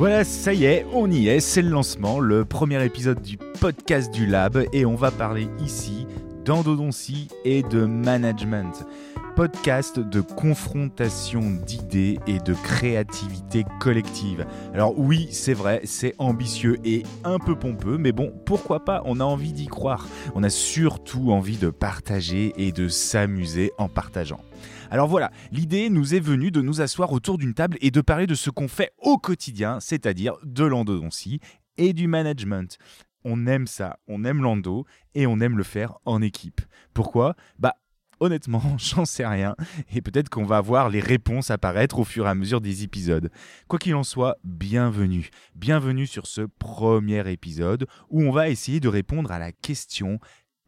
Voilà, 0.00 0.24
ça 0.24 0.54
y 0.54 0.64
est, 0.64 0.86
on 0.94 1.10
y 1.10 1.28
est, 1.28 1.40
c'est 1.40 1.60
le 1.60 1.68
lancement, 1.68 2.20
le 2.20 2.46
premier 2.46 2.82
épisode 2.82 3.20
du 3.20 3.36
podcast 3.36 4.10
du 4.10 4.24
Lab 4.24 4.64
et 4.72 4.86
on 4.86 4.94
va 4.94 5.10
parler 5.10 5.46
ici 5.62 6.06
d'endodontie 6.42 7.28
et 7.44 7.62
de 7.62 7.84
management. 7.84 8.86
Podcast 9.36 10.00
de 10.00 10.22
confrontation 10.22 11.42
d'idées 11.66 12.18
et 12.26 12.38
de 12.38 12.54
créativité 12.54 13.66
collective. 13.78 14.46
Alors 14.72 14.98
oui, 14.98 15.28
c'est 15.32 15.52
vrai, 15.52 15.82
c'est 15.84 16.14
ambitieux 16.16 16.78
et 16.82 17.02
un 17.22 17.38
peu 17.38 17.54
pompeux, 17.54 17.98
mais 17.98 18.12
bon, 18.12 18.32
pourquoi 18.46 18.86
pas, 18.86 19.02
on 19.04 19.20
a 19.20 19.24
envie 19.24 19.52
d'y 19.52 19.66
croire. 19.66 20.08
On 20.34 20.42
a 20.42 20.48
surtout 20.48 21.30
envie 21.30 21.58
de 21.58 21.68
partager 21.68 22.54
et 22.56 22.72
de 22.72 22.88
s'amuser 22.88 23.72
en 23.76 23.90
partageant. 23.90 24.40
Alors 24.92 25.06
voilà, 25.06 25.30
l'idée 25.52 25.88
nous 25.88 26.16
est 26.16 26.20
venue 26.20 26.50
de 26.50 26.60
nous 26.60 26.80
asseoir 26.80 27.12
autour 27.12 27.38
d'une 27.38 27.54
table 27.54 27.78
et 27.80 27.92
de 27.92 28.00
parler 28.00 28.26
de 28.26 28.34
ce 28.34 28.50
qu'on 28.50 28.66
fait 28.66 28.90
au 28.98 29.18
quotidien, 29.18 29.78
c'est-à-dire 29.78 30.34
de 30.42 30.64
l'endodontie 30.64 31.38
et 31.76 31.92
du 31.92 32.08
management. 32.08 32.76
On 33.22 33.46
aime 33.46 33.68
ça, 33.68 34.00
on 34.08 34.24
aime 34.24 34.42
l'endo 34.42 34.86
et 35.14 35.28
on 35.28 35.38
aime 35.38 35.56
le 35.56 35.62
faire 35.62 35.98
en 36.06 36.20
équipe. 36.20 36.60
Pourquoi? 36.92 37.36
Bah 37.60 37.76
honnêtement, 38.18 38.62
j'en 38.78 39.04
sais 39.04 39.24
rien, 39.24 39.54
et 39.94 40.02
peut-être 40.02 40.28
qu'on 40.28 40.44
va 40.44 40.60
voir 40.60 40.90
les 40.90 41.00
réponses 41.00 41.52
apparaître 41.52 42.00
au 42.00 42.04
fur 42.04 42.26
et 42.26 42.30
à 42.30 42.34
mesure 42.34 42.60
des 42.60 42.82
épisodes. 42.82 43.30
Quoi 43.68 43.78
qu'il 43.78 43.94
en 43.94 44.02
soit, 44.02 44.38
bienvenue. 44.42 45.30
Bienvenue 45.54 46.08
sur 46.08 46.26
ce 46.26 46.42
premier 46.58 47.30
épisode 47.30 47.86
où 48.08 48.22
on 48.22 48.32
va 48.32 48.48
essayer 48.48 48.80
de 48.80 48.88
répondre 48.88 49.30
à 49.30 49.38
la 49.38 49.52
question 49.52 50.18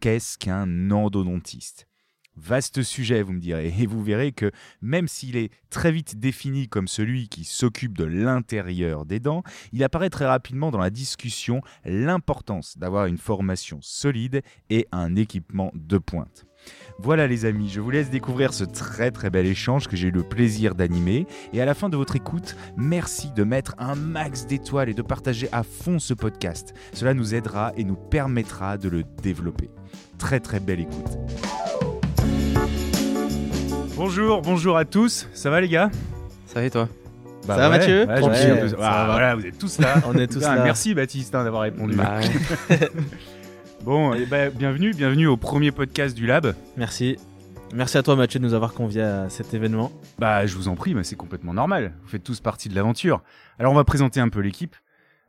qu'est-ce 0.00 0.38
qu'un 0.38 0.92
endodontiste? 0.92 1.88
Vaste 2.36 2.82
sujet, 2.82 3.22
vous 3.22 3.32
me 3.32 3.40
direz, 3.40 3.74
et 3.78 3.86
vous 3.86 4.02
verrez 4.02 4.32
que 4.32 4.50
même 4.80 5.06
s'il 5.06 5.36
est 5.36 5.50
très 5.70 5.92
vite 5.92 6.18
défini 6.18 6.66
comme 6.68 6.88
celui 6.88 7.28
qui 7.28 7.44
s'occupe 7.44 7.96
de 7.96 8.04
l'intérieur 8.04 9.04
des 9.04 9.20
dents, 9.20 9.42
il 9.72 9.84
apparaît 9.84 10.10
très 10.10 10.26
rapidement 10.26 10.70
dans 10.70 10.78
la 10.78 10.90
discussion 10.90 11.60
l'importance 11.84 12.78
d'avoir 12.78 13.06
une 13.06 13.18
formation 13.18 13.78
solide 13.82 14.42
et 14.70 14.86
un 14.92 15.14
équipement 15.14 15.72
de 15.74 15.98
pointe. 15.98 16.46
Voilà 16.98 17.26
les 17.26 17.44
amis, 17.44 17.68
je 17.68 17.80
vous 17.80 17.90
laisse 17.90 18.10
découvrir 18.10 18.54
ce 18.54 18.64
très 18.64 19.10
très 19.10 19.30
bel 19.30 19.46
échange 19.46 19.88
que 19.88 19.96
j'ai 19.96 20.08
eu 20.08 20.12
le 20.12 20.22
plaisir 20.22 20.74
d'animer. 20.74 21.26
Et 21.52 21.60
à 21.60 21.64
la 21.64 21.74
fin 21.74 21.88
de 21.88 21.96
votre 21.96 22.16
écoute, 22.16 22.56
merci 22.76 23.30
de 23.32 23.44
mettre 23.44 23.74
un 23.78 23.94
max 23.94 24.46
d'étoiles 24.46 24.88
et 24.88 24.94
de 24.94 25.02
partager 25.02 25.48
à 25.52 25.64
fond 25.64 25.98
ce 25.98 26.14
podcast. 26.14 26.74
Cela 26.92 27.14
nous 27.14 27.34
aidera 27.34 27.72
et 27.76 27.84
nous 27.84 27.96
permettra 27.96 28.78
de 28.78 28.88
le 28.88 29.02
développer. 29.22 29.70
Très 30.18 30.40
très 30.40 30.60
belle 30.60 30.80
écoute. 30.80 31.18
Bonjour, 33.96 34.42
bonjour 34.42 34.76
à 34.76 34.84
tous. 34.84 35.28
Ça 35.34 35.50
va 35.50 35.60
les 35.60 35.68
gars? 35.68 35.90
Ça 36.46 36.60
va 36.60 36.66
et 36.66 36.70
toi? 36.70 36.88
Bah 37.46 37.56
Ça 37.56 37.68
va, 37.68 37.70
ouais, 37.70 37.78
Mathieu? 37.78 38.06
ouais, 38.06 38.16
je 38.16 38.20
Tranquille, 38.20 38.52
me 38.62 38.68
suis- 38.68 38.70
ça 38.70 38.76
Ah, 38.80 39.06
va. 39.06 39.12
Voilà, 39.12 39.34
vous 39.34 39.46
êtes 39.46 39.58
tous 39.58 39.78
là. 39.78 39.94
On 40.06 40.14
est 40.16 40.26
tous 40.26 40.34
Putain, 40.38 40.54
là. 40.56 40.64
Merci 40.64 40.94
Baptiste 40.94 41.34
hein, 41.34 41.44
d'avoir 41.44 41.62
répondu. 41.62 41.94
Bah 41.96 42.18
ouais. 42.70 42.78
Bon, 43.84 44.14
et 44.14 44.26
ben, 44.26 44.52
bienvenue, 44.54 44.92
bienvenue 44.94 45.26
au 45.26 45.36
premier 45.36 45.72
podcast 45.72 46.14
du 46.16 46.24
Lab. 46.26 46.54
Merci. 46.76 47.16
Merci 47.74 47.98
à 47.98 48.04
toi 48.04 48.14
Mathieu 48.14 48.38
de 48.38 48.44
nous 48.44 48.54
avoir 48.54 48.74
conviés 48.74 49.02
à 49.02 49.28
cet 49.28 49.54
événement. 49.54 49.90
Bah, 50.20 50.46
je 50.46 50.54
vous 50.54 50.68
en 50.68 50.76
prie, 50.76 50.94
mais 50.94 51.02
c'est 51.02 51.16
complètement 51.16 51.52
normal. 51.52 51.92
Vous 52.04 52.08
faites 52.08 52.22
tous 52.22 52.38
partie 52.38 52.68
de 52.68 52.76
l'aventure. 52.76 53.22
Alors, 53.58 53.72
on 53.72 53.74
va 53.74 53.82
présenter 53.82 54.20
un 54.20 54.28
peu 54.28 54.38
l'équipe. 54.38 54.76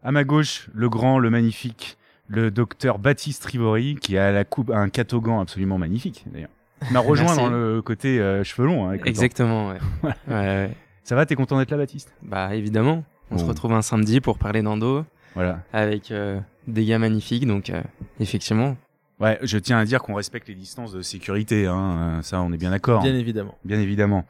À 0.04 0.12
ma 0.12 0.24
gauche, 0.24 0.70
le 0.76 0.88
grand, 0.88 1.18
le 1.18 1.32
magnifique, 1.32 1.98
le 2.28 2.52
docteur 2.52 3.00
Baptiste 3.00 3.44
Rivori, 3.46 3.96
qui 3.96 4.18
a 4.20 4.32
la 4.32 4.44
coupe, 4.44 4.70
un 4.70 4.90
catogan 4.90 5.40
absolument 5.42 5.80
magnifique, 5.80 6.24
d'ailleurs. 6.32 6.50
Il 6.90 6.94
m'a 6.94 7.00
rejoint 7.00 7.36
dans 7.36 7.50
le 7.50 7.82
côté 7.82 8.20
euh, 8.20 8.44
cheveux 8.44 8.68
longs. 8.68 8.90
hein. 8.90 8.98
Exactement, 9.06 9.70
ouais. 9.72 9.78
ouais, 10.04 10.14
ouais. 10.34 10.72
Ça 11.04 11.16
va, 11.16 11.26
t'es 11.26 11.36
content 11.36 11.58
d'être 11.58 11.72
là, 11.72 11.78
Baptiste? 11.78 12.14
Bah 12.22 12.56
évidemment, 12.56 13.04
on 13.32 13.38
se 13.38 13.46
retrouve 13.46 13.74
un 13.74 13.82
samedi 13.82 14.22
pour 14.22 14.38
parler 14.38 14.62
d'endo 14.62 15.06
Voilà. 15.36 15.60
avec 15.74 16.12
euh, 16.12 16.40
des 16.68 16.86
gars 16.86 17.00
magnifiques, 17.00 17.46
donc 17.48 17.70
euh, 17.70 17.82
effectivement. 18.20 18.78
Ouais, 19.20 19.38
je 19.44 19.58
tiens 19.58 19.78
à 19.78 19.86
dire 19.86 20.02
qu'on 20.02 20.16
respecte 20.16 20.48
les 20.48 20.56
distances 20.56 20.92
de 20.92 21.02
sécurité, 21.02 21.68
hein. 21.68 21.98
euh, 22.18 22.22
ça, 22.22 22.42
on 22.42 22.52
est 22.52 22.58
bien 22.58 22.72
d'accord. 22.72 23.02
Bien 23.04 23.14
évidemment. 23.16 23.56
Bien 23.64 23.80
évidemment. 23.80 24.26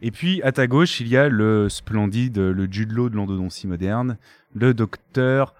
Et 0.00 0.10
puis, 0.10 0.40
à 0.42 0.52
ta 0.52 0.66
gauche, 0.68 1.00
il 1.00 1.08
y 1.08 1.16
a 1.16 1.28
le 1.28 1.68
splendide, 1.68 2.38
le 2.38 2.68
Jude 2.70 2.92
Law 2.92 3.08
de 3.08 3.16
l'endodontie 3.16 3.66
moderne, 3.66 4.16
le 4.54 4.72
docteur 4.74 5.54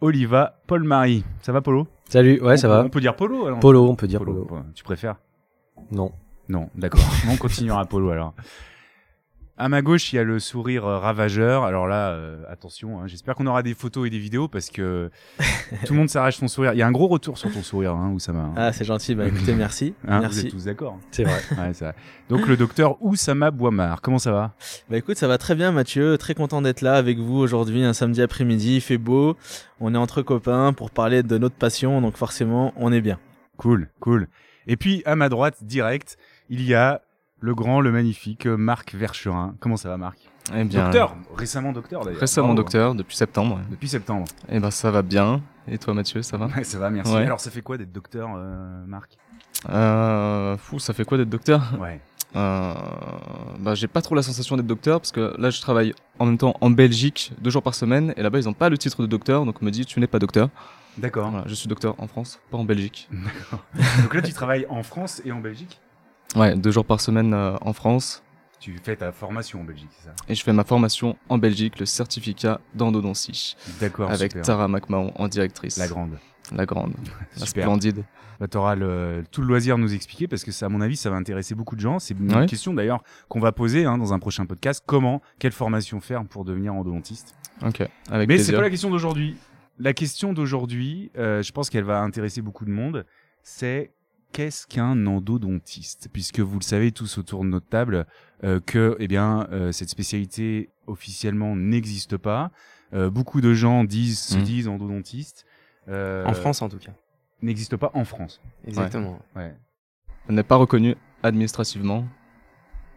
Oliva 0.00 0.60
Paul-Marie. 0.66 1.24
Ça 1.42 1.52
va, 1.52 1.60
Polo? 1.60 1.86
Salut, 2.08 2.40
ouais, 2.42 2.56
ça 2.56 2.68
peut- 2.68 2.74
va. 2.74 2.84
On 2.84 2.88
peut 2.88 3.00
dire 3.00 3.14
Polo 3.16 3.46
alors 3.46 3.60
Polo, 3.60 3.88
on 3.88 3.94
peut 3.94 4.06
dire 4.08 4.18
Polo. 4.18 4.48
Tu 4.74 4.82
préfères? 4.84 5.16
Non. 5.90 6.12
Non, 6.48 6.68
d'accord. 6.74 7.00
on 7.30 7.36
continuera 7.36 7.84
Polo 7.86 8.10
alors. 8.10 8.34
À 9.56 9.68
ma 9.68 9.82
gauche, 9.82 10.12
il 10.12 10.16
y 10.16 10.18
a 10.18 10.24
le 10.24 10.40
sourire 10.40 10.84
euh, 10.84 10.98
ravageur. 10.98 11.62
Alors 11.62 11.86
là, 11.86 12.08
euh, 12.10 12.42
attention, 12.50 12.98
hein, 13.00 13.06
j'espère 13.06 13.36
qu'on 13.36 13.46
aura 13.46 13.62
des 13.62 13.72
photos 13.74 14.04
et 14.08 14.10
des 14.10 14.18
vidéos 14.18 14.48
parce 14.48 14.68
que 14.68 15.12
tout 15.86 15.92
le 15.92 15.98
monde 16.00 16.08
s'arrache 16.08 16.38
son 16.38 16.48
sourire. 16.48 16.72
Il 16.72 16.78
y 16.78 16.82
a 16.82 16.86
un 16.88 16.90
gros 16.90 17.06
retour 17.06 17.38
sur 17.38 17.52
ton 17.52 17.62
sourire, 17.62 17.92
hein, 17.94 18.10
Oussama. 18.10 18.40
hein. 18.40 18.52
Ah 18.56 18.72
c'est 18.72 18.84
gentil, 18.84 19.14
bah 19.14 19.28
écoutez 19.28 19.54
merci. 19.54 19.94
Hein, 20.08 20.16
Vous 20.16 20.22
merci. 20.22 20.40
êtes 20.46 20.50
tous 20.50 20.64
d'accord 20.64 20.98
C'est 21.12 21.22
vrai. 21.22 21.40
ouais, 21.68 21.72
ça. 21.72 21.94
Donc 22.28 22.48
le 22.48 22.56
docteur 22.56 23.00
Oussama 23.00 23.52
Bouamar, 23.52 24.00
comment 24.02 24.18
ça 24.18 24.32
va? 24.32 24.54
Bah 24.90 24.96
écoute 24.96 25.18
ça 25.18 25.28
va 25.28 25.38
très 25.38 25.54
bien 25.54 25.70
Mathieu, 25.70 26.18
très 26.18 26.34
content 26.34 26.60
d'être 26.60 26.80
là 26.80 26.94
avec 26.94 27.18
vous 27.18 27.36
aujourd'hui 27.38 27.84
un 27.84 27.92
samedi 27.92 28.22
après-midi, 28.22 28.76
il 28.76 28.80
fait 28.80 28.98
beau, 28.98 29.36
on 29.78 29.94
est 29.94 29.98
entre 29.98 30.20
copains 30.22 30.72
pour 30.72 30.90
parler 30.90 31.22
de 31.22 31.38
notre 31.38 31.54
passion 31.54 32.00
donc 32.00 32.16
forcément 32.16 32.72
on 32.76 32.92
est 32.92 33.00
bien. 33.00 33.20
Cool, 33.56 33.88
cool. 34.00 34.26
Et 34.66 34.76
puis 34.76 35.02
à 35.06 35.16
ma 35.16 35.28
droite, 35.28 35.62
direct, 35.62 36.16
il 36.48 36.62
y 36.62 36.74
a 36.74 37.00
le 37.40 37.54
grand, 37.54 37.80
le 37.80 37.92
magnifique 37.92 38.46
euh, 38.46 38.56
Marc 38.56 38.94
Vercherin. 38.94 39.54
Comment 39.60 39.76
ça 39.76 39.88
va, 39.90 39.96
Marc? 39.96 40.18
Eh 40.54 40.64
bien, 40.64 40.84
Docteur, 40.84 41.16
récemment 41.36 41.72
docteur 41.72 42.04
d'ailleurs. 42.04 42.20
récemment 42.20 42.48
Bravo. 42.48 42.62
docteur, 42.62 42.94
depuis 42.94 43.16
septembre. 43.16 43.60
Depuis 43.70 43.88
septembre. 43.88 44.26
Eh 44.50 44.60
ben, 44.60 44.70
ça 44.70 44.90
va 44.90 45.02
bien. 45.02 45.40
Et 45.68 45.78
toi, 45.78 45.94
Mathieu, 45.94 46.20
ça 46.22 46.36
va? 46.36 46.48
Ça 46.64 46.78
va, 46.78 46.90
merci. 46.90 47.12
Ouais. 47.14 47.22
Alors, 47.24 47.40
ça 47.40 47.50
fait 47.50 47.62
quoi 47.62 47.78
d'être 47.78 47.92
docteur, 47.92 48.28
euh, 48.36 48.84
Marc? 48.86 49.16
Euh, 49.70 50.56
Fou, 50.58 50.78
ça 50.78 50.92
fait 50.92 51.04
quoi 51.04 51.16
d'être 51.16 51.30
docteur? 51.30 51.62
Ouais. 51.80 52.00
euh, 52.36 52.74
Bah, 53.60 53.74
j'ai 53.74 53.86
pas 53.88 54.02
trop 54.02 54.14
la 54.14 54.22
sensation 54.22 54.56
d'être 54.56 54.66
docteur 54.66 55.00
parce 55.00 55.12
que 55.12 55.34
là, 55.38 55.48
je 55.50 55.60
travaille 55.60 55.94
en 56.18 56.26
même 56.26 56.36
temps 56.38 56.54
en 56.60 56.70
Belgique 56.70 57.32
deux 57.40 57.50
jours 57.50 57.62
par 57.62 57.74
semaine 57.74 58.12
et 58.16 58.22
là-bas, 58.22 58.38
ils 58.38 58.48
ont 58.48 58.52
pas 58.52 58.68
le 58.68 58.76
titre 58.76 59.00
de 59.02 59.06
docteur, 59.06 59.46
donc 59.46 59.56
on 59.62 59.64
me 59.64 59.70
dit 59.70 59.86
tu 59.86 59.98
n'es 60.00 60.06
pas 60.06 60.18
docteur. 60.18 60.50
D'accord. 60.98 61.30
Voilà, 61.30 61.46
je 61.48 61.54
suis 61.54 61.68
docteur 61.68 61.94
en 61.98 62.06
France, 62.06 62.40
pas 62.50 62.58
en 62.58 62.64
Belgique. 62.64 63.08
Donc 64.02 64.14
là, 64.14 64.22
tu 64.22 64.32
travailles 64.32 64.66
en 64.68 64.82
France 64.82 65.20
et 65.24 65.32
en 65.32 65.40
Belgique 65.40 65.80
Ouais, 66.36 66.56
deux 66.56 66.70
jours 66.70 66.84
par 66.84 67.00
semaine 67.00 67.32
euh, 67.34 67.56
en 67.60 67.72
France 67.72 68.22
Tu 68.60 68.76
fais 68.82 68.96
ta 68.96 69.12
formation 69.12 69.60
en 69.60 69.64
Belgique, 69.64 69.90
c'est 69.98 70.06
ça? 70.08 70.14
Et 70.28 70.34
je 70.34 70.42
fais 70.42 70.52
ma 70.52 70.64
formation 70.64 71.16
en 71.28 71.38
Belgique, 71.38 71.78
le 71.78 71.86
certificat 71.86 72.60
d'endodontie, 72.74 73.56
D'accord. 73.80 74.10
avec 74.10 74.32
super. 74.32 74.44
Tara 74.44 74.68
McMahon 74.68 75.12
en 75.16 75.28
directrice. 75.28 75.76
La 75.76 75.88
grande. 75.88 76.18
La 76.52 76.66
grande, 76.66 76.92
la 77.38 77.46
splendide. 77.46 78.04
Bah, 78.40 78.48
tu 78.48 78.56
auras 78.56 78.74
le, 78.74 79.22
tout 79.30 79.40
le 79.42 79.46
loisir 79.46 79.76
de 79.76 79.82
nous 79.82 79.94
expliquer 79.94 80.26
parce 80.28 80.42
que 80.44 80.50
ça, 80.50 80.66
à 80.66 80.68
mon 80.68 80.80
avis, 80.80 80.96
ça 80.96 81.08
va 81.08 81.16
intéresser 81.16 81.54
beaucoup 81.54 81.76
de 81.76 81.80
gens. 81.80 81.98
C'est 82.00 82.14
une 82.18 82.34
Ouais. 82.34 82.46
question 82.46 82.74
d'ailleurs 82.74 83.02
qu'on 83.28 83.38
va 83.40 83.52
poser 83.52 83.84
hein, 83.84 83.96
dans 83.96 84.12
un 84.12 84.18
prochain 84.18 84.44
podcast. 84.44 84.82
Comment, 84.84 85.22
quelle 85.38 85.52
formation 85.52 86.00
faire 86.00 86.24
pour 86.24 86.44
devenir 86.44 86.74
endodontiste? 86.74 87.34
Ok, 87.64 87.88
avec 88.10 88.28
Mais 88.28 88.38
c'est 88.38 88.52
pas 88.52 88.60
la 88.62 88.70
question 88.70 88.90
d'aujourd'hui. 88.90 89.36
La 89.78 89.92
question 89.92 90.32
d'aujourd'hui, 90.32 91.10
euh, 91.16 91.42
je 91.42 91.52
pense 91.52 91.68
qu'elle 91.70 91.84
va 91.84 92.00
intéresser 92.00 92.42
beaucoup 92.42 92.64
de 92.64 92.70
monde. 92.70 93.04
C'est 93.42 93.92
qu'est-ce 94.32 94.66
qu'un 94.66 95.06
endodontiste? 95.06 96.08
Puisque 96.12 96.40
vous 96.40 96.58
le 96.58 96.64
savez 96.64 96.92
tous 96.92 97.18
autour 97.18 97.42
de 97.44 97.48
notre 97.48 97.66
table 97.68 98.06
euh, 98.44 98.60
que, 98.60 98.96
eh 99.00 99.08
bien, 99.08 99.48
euh, 99.52 99.72
cette 99.72 99.88
spécialité 99.88 100.70
officiellement 100.86 101.56
n'existe 101.56 102.16
pas. 102.16 102.50
Euh, 102.92 103.10
beaucoup 103.10 103.40
de 103.40 103.52
gens 103.52 103.82
disent, 103.84 104.20
se 104.20 104.36
Mhm. 104.38 104.42
disent 104.44 104.68
endodontistes. 104.68 105.44
Euh, 105.88 106.24
En 106.24 106.34
France 106.34 106.62
en 106.62 106.68
tout 106.68 106.78
cas. 106.78 106.92
n'existe 107.42 107.76
pas 107.76 107.90
en 107.94 108.04
France. 108.04 108.40
Exactement. 108.66 109.18
Ouais. 109.34 109.54
Elle 110.28 110.36
n'est 110.36 110.42
pas 110.42 110.56
reconnue 110.56 110.94
administrativement. 111.22 112.06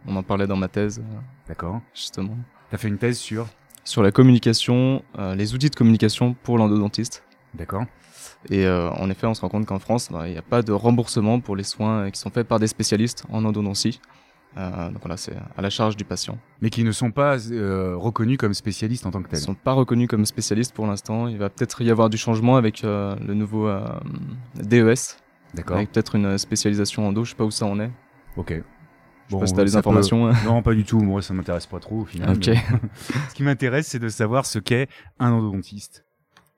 On 0.06 0.16
en 0.16 0.24
parlait 0.24 0.48
dans 0.48 0.56
ma 0.56 0.68
thèse, 0.68 1.04
D'accord. 1.48 1.82
justement. 1.94 2.38
T'as 2.70 2.78
fait 2.78 2.88
une 2.88 2.98
thèse 2.98 3.18
sur? 3.18 3.48
Sur 3.88 4.04
la 4.04 4.12
communication, 4.12 5.02
euh, 5.18 5.34
les 5.34 5.54
outils 5.54 5.70
de 5.70 5.76
communication 5.76 6.36
pour 6.44 6.58
l'endodontiste. 6.58 7.24
D'accord. 7.54 7.86
Et 8.50 8.66
euh, 8.66 8.90
en 8.92 9.10
effet, 9.10 9.28
on 9.28 9.34
se 9.34 9.40
rend 9.40 9.48
compte 9.48 9.66
qu'en 9.66 9.80
France, 9.80 10.10
bah, 10.12 10.28
il 10.28 10.34
n'y 10.34 10.38
a 10.38 10.42
pas 10.42 10.62
de 10.62 10.74
remboursement 10.74 11.40
pour 11.40 11.56
les 11.56 11.64
soins 11.64 12.12
qui 12.12 12.20
sont 12.20 12.30
faits 12.30 12.46
par 12.50 12.60
des 12.60 12.68
spécialistes 12.68 13.24
en 13.32 13.46
endodontie. 13.46 14.02
Euh, 14.58 14.90
donc 14.90 15.00
voilà, 15.02 15.16
c'est 15.16 15.38
à 15.56 15.62
la 15.62 15.70
charge 15.70 15.96
du 15.96 16.04
patient. 16.04 16.38
Mais 16.62 16.70
qui 16.70 16.84
ne 16.84 16.92
sont 16.92 17.12
pas 17.12 17.38
euh, 17.50 17.96
reconnus 17.96 18.38
comme 18.38 18.54
spécialistes 18.54 19.06
en 19.06 19.12
tant 19.12 19.22
que 19.22 19.28
Ils 19.28 19.32
tels. 19.32 19.40
ne 19.40 19.46
sont 19.46 19.56
pas 19.56 19.72
reconnus 19.72 20.10
comme 20.10 20.26
spécialistes 20.26 20.76
pour 20.76 20.86
l'instant. 20.86 21.30
Il 21.30 21.38
va 21.38 21.50
peut-être 21.50 21.82
y 21.82 21.90
avoir 21.90 22.10
du 22.10 22.18
changement 22.18 22.58
avec 22.58 22.84
euh, 22.84 23.16
le 23.26 23.36
nouveau 23.36 23.70
DES, 24.56 24.96
D'accord. 25.54 25.78
avec 25.78 25.94
peut-être 25.94 26.16
une 26.16 26.38
spécialisation 26.38 27.08
endo. 27.08 27.24
Je 27.24 27.30
sais 27.30 27.38
pas 27.38 27.46
où 27.46 27.52
ça 27.52 27.66
en 27.66 27.80
est. 27.80 27.92
Ok. 28.36 28.62
Je 29.30 29.34
sais 29.36 29.40
pas 29.40 29.48
si 29.48 29.54
t'as 29.54 29.64
les 29.64 29.72
peut- 29.72 29.78
informations. 29.78 30.32
Non, 30.46 30.62
pas 30.62 30.74
du 30.74 30.84
tout. 30.84 31.00
Moi, 31.00 31.22
ça 31.22 31.34
m'intéresse 31.34 31.66
pas 31.66 31.80
trop 31.80 32.02
au 32.02 32.06
final. 32.06 32.38
Mais- 32.48 32.56
Ce 33.30 33.34
qui 33.36 33.44
m'intéresse, 33.44 33.88
c'est 33.88 34.00
de 34.00 34.10
savoir 34.10 34.46
ce 34.46 34.60
qu'est 34.60 34.88
un 35.20 35.32
endodontiste. 35.32 36.04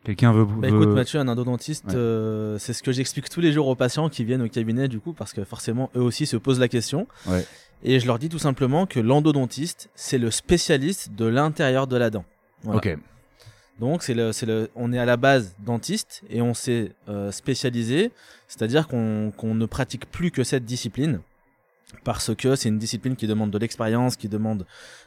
Quelqu'un 0.03 0.31
veut. 0.31 0.45
Bah 0.45 0.69
veut- 0.69 0.81
écoute 0.81 0.95
Mathieu, 0.95 1.19
un 1.19 1.27
endodontiste, 1.27 1.85
Ouais. 1.89 1.95
euh, 1.95 2.57
c'est 2.57 2.71
ce 2.73 2.81
que 2.83 2.91
j'explique 2.91 3.27
tous 3.29 3.41
les 3.41 3.51
jours 3.51 3.67
aux 3.67 3.75
patients 3.75 4.07
qui 4.07 4.23
viennent 4.23 4.41
au 4.41 4.47
cabinet 4.47 4.87
du 4.87 4.99
coup 5.01 5.11
parce 5.13 5.33
que 5.33 5.43
forcément 5.43 5.89
eux 5.95 6.01
aussi 6.01 6.25
se 6.25 6.37
posent 6.37 6.59
la 6.59 6.69
question. 6.69 7.05
Ouais. 7.27 7.45
Et 7.83 7.99
je 7.99 8.07
leur 8.07 8.17
dis 8.19 8.29
tout 8.29 8.39
simplement 8.39 8.85
que 8.85 8.99
l'endodontiste, 9.01 9.89
c'est 9.95 10.17
le 10.17 10.31
spécialiste 10.31 11.11
de 11.15 11.25
l'intérieur 11.25 11.85
de 11.87 11.97
la 11.97 12.09
dent. 12.09 12.23
Voilà. 12.63 12.77
Ok. 12.77 12.97
Donc 13.79 14.03
c'est 14.03 14.13
le, 14.13 14.31
c'est 14.31 14.45
le, 14.45 14.69
on 14.75 14.91
est 14.93 14.99
à 14.99 15.05
la 15.05 15.15
base 15.17 15.55
dentiste 15.65 16.21
et 16.29 16.41
on 16.41 16.53
s'est 16.53 16.91
euh, 17.09 17.31
spécialisé, 17.31 18.11
c'est-à-dire 18.47 18.87
qu'on 18.87 19.31
qu'on 19.35 19.53
ne 19.55 19.65
pratique 19.65 20.09
plus 20.11 20.31
que 20.31 20.43
cette 20.43 20.65
discipline 20.65 21.19
parce 22.03 22.33
que 22.35 22.55
c'est 22.55 22.69
une 22.69 22.77
discipline 22.77 23.15
qui 23.15 23.27
demande 23.27 23.51
de 23.51 23.57
l'expérience, 23.57 24.15
qui 24.15 24.29
demande 24.29 24.65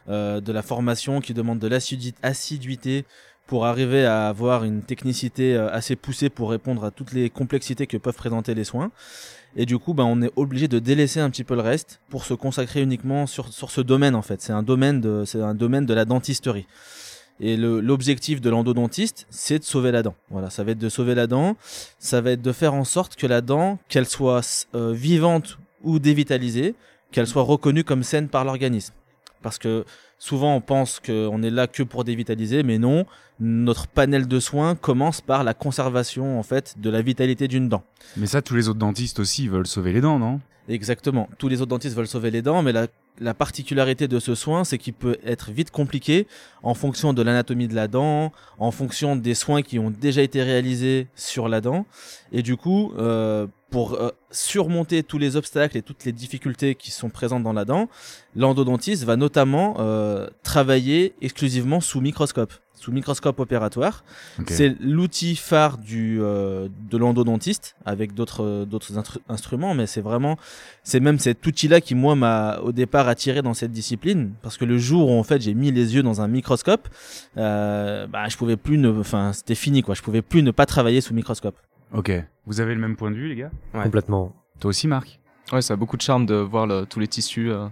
euh, 0.09 0.41
de 0.41 0.53
la 0.53 0.63
formation, 0.63 1.21
qui 1.21 1.35
demande 1.35 1.59
de 1.59 1.69
l'assiduité 1.69 3.05
pour 3.47 3.67
arriver 3.67 4.05
à 4.05 4.29
avoir 4.29 4.65
une 4.65 4.83
technicité 4.83 5.55
euh, 5.55 5.71
assez 5.71 5.97
poussée 5.97 6.31
pour 6.31 6.51
répondre 6.51 6.85
à 6.85 6.91
toutes 6.91 7.13
les 7.13 7.31
complexités 7.31 7.87
que 7.87 7.97
peuvent 7.97 8.17
présenter 8.17 8.55
les 8.55 8.65
soins. 8.65 8.91
Et 9.57 9.67
du 9.67 9.79
coup, 9.79 9.95
ben, 9.95 10.05
on 10.05 10.23
est 10.23 10.33
obligé 10.37 10.69
de 10.69 10.79
délaisser 10.79 11.21
un 11.21 11.29
petit 11.29 11.45
peu 11.45 11.55
le 11.55 11.61
reste 11.61 12.01
pour 12.09 12.25
se 12.25 12.35
consacrer 12.35 12.81
uniquement 12.81 13.27
sur, 13.27 13.53
sur 13.53 13.71
ce 13.71 13.81
domaine 13.81 14.15
en 14.15 14.23
fait. 14.23 14.41
C'est 14.41 14.53
un 14.53 14.63
domaine 14.63 15.01
de, 15.01 15.25
c'est 15.27 15.43
un 15.43 15.55
domaine 15.55 15.87
de 15.87 15.95
la 15.95 16.05
dentisterie. 16.05 16.67
Et 17.41 17.57
l'objectif 17.57 18.41
de 18.41 18.51
l'endodontiste, 18.51 19.27
c'est 19.29 19.59
de 19.59 19.65
sauver 19.65 19.91
la 19.91 20.03
dent. 20.03 20.15
Voilà, 20.31 20.49
ça 20.49 20.63
va 20.63 20.73
être 20.73 20.79
de 20.79 20.89
sauver 20.89 21.15
la 21.15 21.27
dent. 21.27 21.57
Ça 21.99 22.21
va 22.21 22.31
être 22.31 22.43
de 22.43 22.53
faire 22.53 22.73
en 22.73 22.85
sorte 22.85 23.17
que 23.17 23.27
la 23.27 23.41
dent, 23.41 23.79
qu'elle 23.89 24.07
soit 24.07 24.69
euh, 24.75 24.93
vivante 24.93 25.59
ou 25.83 25.99
dévitalisée, 25.99 26.75
qu'elle 27.11 27.27
soit 27.27 27.43
reconnue 27.43 27.85
comme 27.85 28.03
saine 28.03 28.29
par 28.29 28.45
l'organisme. 28.45 28.95
Parce 29.43 29.59
que 29.59 29.85
souvent 30.19 30.55
on 30.55 30.61
pense 30.61 31.01
qu'on 31.01 31.43
est 31.43 31.51
là 31.51 31.67
que 31.67 31.83
pour 31.83 32.05
dévitaliser, 32.05 32.63
mais 32.63 32.79
non. 32.79 33.07
Notre 33.41 33.89
panel 33.89 34.29
de 34.29 34.39
soins 34.39 34.77
commence 34.77 35.21
par 35.21 35.43
la 35.43 35.53
conservation 35.53 36.39
en 36.39 36.43
fait 36.45 36.77
de 36.79 36.91
la 36.91 37.03
vitalité 37.03 37.49
d'une 37.49 37.69
dent. 37.69 37.83
Mais 38.17 38.27
ça, 38.27 38.41
tous 38.41 38.55
les 38.55 38.69
autres 38.69 38.79
dentistes 38.79 39.19
aussi 39.19 39.49
veulent 39.49 39.67
sauver 39.67 39.93
les 39.93 40.01
dents, 40.01 40.19
non? 40.19 40.41
Exactement. 40.69 41.29
Tous 41.39 41.49
les 41.49 41.61
autres 41.61 41.71
dentistes 41.71 41.97
veulent 41.97 42.07
sauver 42.07 42.31
les 42.31 42.41
dents, 42.41 42.63
mais 42.63 42.71
la, 42.71 42.87
la 43.19 43.35
particularité 43.35 44.07
de 44.07 44.21
ce 44.21 44.37
soin, 44.37 44.63
c'est 44.63 44.79
qu'il 44.79 44.93
peut 44.93 45.17
être 45.25 45.51
vite 45.51 45.73
compliqué 45.73 46.29
en 46.63 46.75
fonction 46.75 47.13
de 47.13 47.23
l'anatomie 47.23 47.67
de 47.67 47.75
la 47.75 47.89
dent, 47.89 48.33
en 48.59 48.71
fonction 48.71 49.17
des 49.17 49.35
soins 49.35 49.63
qui 49.63 49.81
ont 49.81 49.91
déjà 49.91 50.23
été 50.23 50.41
réalisés 50.41 51.09
sur 51.17 51.49
la 51.49 51.61
dent. 51.61 51.85
Et 52.31 52.43
du 52.43 52.57
coup, 52.57 52.93
euh, 52.97 53.49
pour 53.73 53.95
euh, 53.95 54.11
surmonter 54.31 55.03
tous 55.03 55.19
les 55.19 55.35
obstacles 55.37 55.77
et 55.79 55.83
toutes 55.83 56.05
les 56.05 56.13
difficultés 56.13 56.75
qui 56.75 56.91
sont 56.91 57.11
présentes 57.11 57.43
dans 57.43 57.55
la 57.55 57.65
dent, 57.65 57.89
l'endodontiste 58.37 59.05
va 59.05 59.17
notamment 59.17 59.77
euh, 59.79 60.29
travailler 60.43 61.15
exclusivement 61.23 61.81
sous 61.81 62.01
microscope, 62.03 62.53
sous 62.75 62.93
microscope 62.93 63.41
opératoire. 63.41 64.05
C'est 64.47 64.77
l'outil 64.79 65.37
phare 65.37 65.79
du 65.79 66.19
euh, 66.21 66.69
de 66.91 66.97
l'endodontiste 66.99 67.75
avec 67.87 68.13
d'autres 68.15 68.67
d'autres 68.67 68.93
instru- 69.01 69.21
instruments, 69.31 69.75
mais 69.75 69.87
c'est 69.87 70.03
vraiment 70.03 70.37
c'est 70.85 71.01
même 71.01 71.19
cet 71.19 71.45
outil-là 71.47 71.81
qui 71.81 71.95
moi 71.95 72.15
m'a 72.15 72.59
au 72.63 72.73
départ 72.73 73.09
attiré 73.09 73.41
dans 73.41 73.55
cette 73.55 73.73
discipline 73.73 74.33
parce 74.43 74.59
que 74.59 74.67
le 74.67 74.77
jour 74.77 75.09
où 75.11 75.19
en 75.19 75.23
fait 75.23 75.41
j'ai 75.41 75.55
mis 75.55 75.73
les 75.73 75.95
yeux 75.95 76.03
dans 76.03 76.21
un 76.21 76.29
microscope, 76.29 76.89
euh, 77.39 78.07
bah 78.07 78.29
je 78.29 78.37
pouvais 78.37 78.59
plus 78.59 78.77
ne, 78.77 78.91
enfin 79.01 79.33
c'était 79.33 79.55
fini 79.55 79.83
quoi, 79.83 79.95
je 79.95 80.03
pouvais 80.03 80.23
plus 80.23 80.43
ne 80.43 80.51
pas 80.51 80.67
travailler 80.67 81.01
sous 81.01 81.15
microscope. 81.15 81.57
Ok. 81.95 82.13
Vous 82.47 82.61
avez 82.61 82.75
le 82.75 82.81
même 82.81 82.97
point 82.97 83.11
de 83.11 83.17
vue, 83.17 83.29
les 83.29 83.37
gars? 83.37 83.51
Ouais. 83.75 83.83
Complètement. 83.85 84.33
Toi 84.61 84.71
aussi, 84.71 84.89
Marc? 84.89 85.21
Ouais, 85.53 85.63
ça 85.63 85.75
a 85.75 85.77
beaucoup 85.77 85.97
de 85.97 86.03
charme 86.03 86.27
de 86.27 86.35
voir 86.35 86.67
le- 86.67 86.87
tous 86.87 86.99
les 87.01 87.09
tissus, 87.09 87.51
euh, 87.51 87.65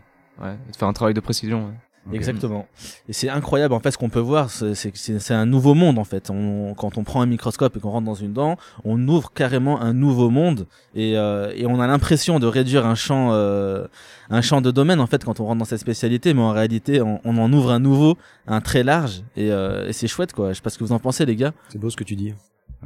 ouais, 0.42 0.54
et 0.68 0.72
de 0.72 0.76
faire 0.76 0.88
un 0.88 0.92
travail 0.92 1.14
de 1.14 1.20
précision. 1.20 1.66
ouais. 1.66 1.74
Exactement. 2.16 2.66
Et 3.10 3.12
c'est 3.12 3.28
incroyable 3.28 3.74
en 3.74 3.78
fait 3.78 3.90
ce 3.90 3.98
qu'on 3.98 4.08
peut 4.08 4.18
voir, 4.20 4.48
c'est 4.50 4.74
c'est- 4.74 4.96
c'est 4.96 5.18
c'est 5.20 5.34
un 5.34 5.44
nouveau 5.44 5.74
monde 5.74 5.98
en 5.98 6.04
fait. 6.04 6.30
On, 6.30 6.74
quand 6.74 6.96
on 6.96 7.04
prend 7.04 7.20
un 7.20 7.26
microscope 7.26 7.76
et 7.76 7.80
qu'on 7.80 7.90
rentre 7.90 8.06
dans 8.06 8.14
une 8.14 8.32
dent, 8.32 8.56
on 8.84 9.06
ouvre 9.06 9.30
carrément 9.32 9.80
un 9.82 9.92
nouveau 9.92 10.30
monde 10.30 10.66
et, 10.94 11.16
euh, 11.18 11.52
et 11.54 11.66
on 11.66 11.78
a 11.78 11.86
l'impression 11.86 12.40
de 12.40 12.46
réduire 12.46 12.86
un 12.86 12.94
champ, 12.94 13.28
euh, 13.32 13.86
un 14.30 14.40
champ 14.40 14.62
de 14.62 14.70
domaine 14.70 14.98
en 14.98 15.06
fait 15.06 15.22
quand 15.24 15.40
on 15.40 15.44
rentre 15.44 15.58
dans 15.58 15.64
cette 15.66 15.78
spécialité, 15.80 16.32
mais 16.32 16.40
en 16.40 16.52
réalité 16.52 17.02
on, 17.02 17.20
on 17.22 17.36
en 17.36 17.52
ouvre 17.52 17.70
un 17.70 17.80
nouveau, 17.80 18.16
un 18.46 18.62
très 18.62 18.82
large 18.82 19.22
et, 19.36 19.52
euh, 19.52 19.86
et 19.86 19.92
c'est 19.92 20.08
chouette 20.08 20.32
quoi. 20.32 20.48
Je 20.48 20.54
sais 20.54 20.62
pas 20.62 20.70
ce 20.70 20.78
que 20.78 20.84
vous 20.84 20.92
en 20.92 20.98
pensez 21.00 21.26
les 21.26 21.36
gars. 21.36 21.52
C'est 21.68 21.78
beau 21.78 21.90
ce 21.90 21.96
que 21.96 22.04
tu 22.04 22.16
dis. 22.16 22.32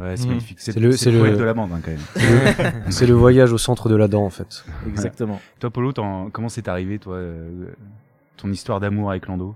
Ouais, 0.00 0.16
c'est 0.16 0.24
Mhm. 0.24 0.28
magnifique. 0.30 0.58
C'est 0.60 0.76
le- 0.78 0.92
c'est 0.96 1.10
le 1.10 1.18
le- 1.18 1.22
poète 1.24 1.38
de 1.38 1.44
la 1.44 1.54
bande, 1.54 1.70
hein, 1.72 1.80
quand 1.84 1.90
même. 1.92 2.84
C'est 2.90 3.06
le, 3.06 3.14
voyage 3.14 3.52
au 3.52 3.58
centre 3.58 3.88
de 3.88 3.94
la 3.94 4.08
dent, 4.08 4.24
en 4.24 4.30
fait. 4.30 4.64
Exactement. 4.88 5.40
Toi, 5.60 5.70
Polo, 5.70 5.92
comment 6.32 6.48
c'est 6.48 6.66
arrivé, 6.68 6.98
toi, 6.98 7.14
euh, 7.16 7.66
ton 8.36 8.50
histoire 8.50 8.80
d'amour 8.80 9.10
avec 9.10 9.26
l'endo 9.28 9.54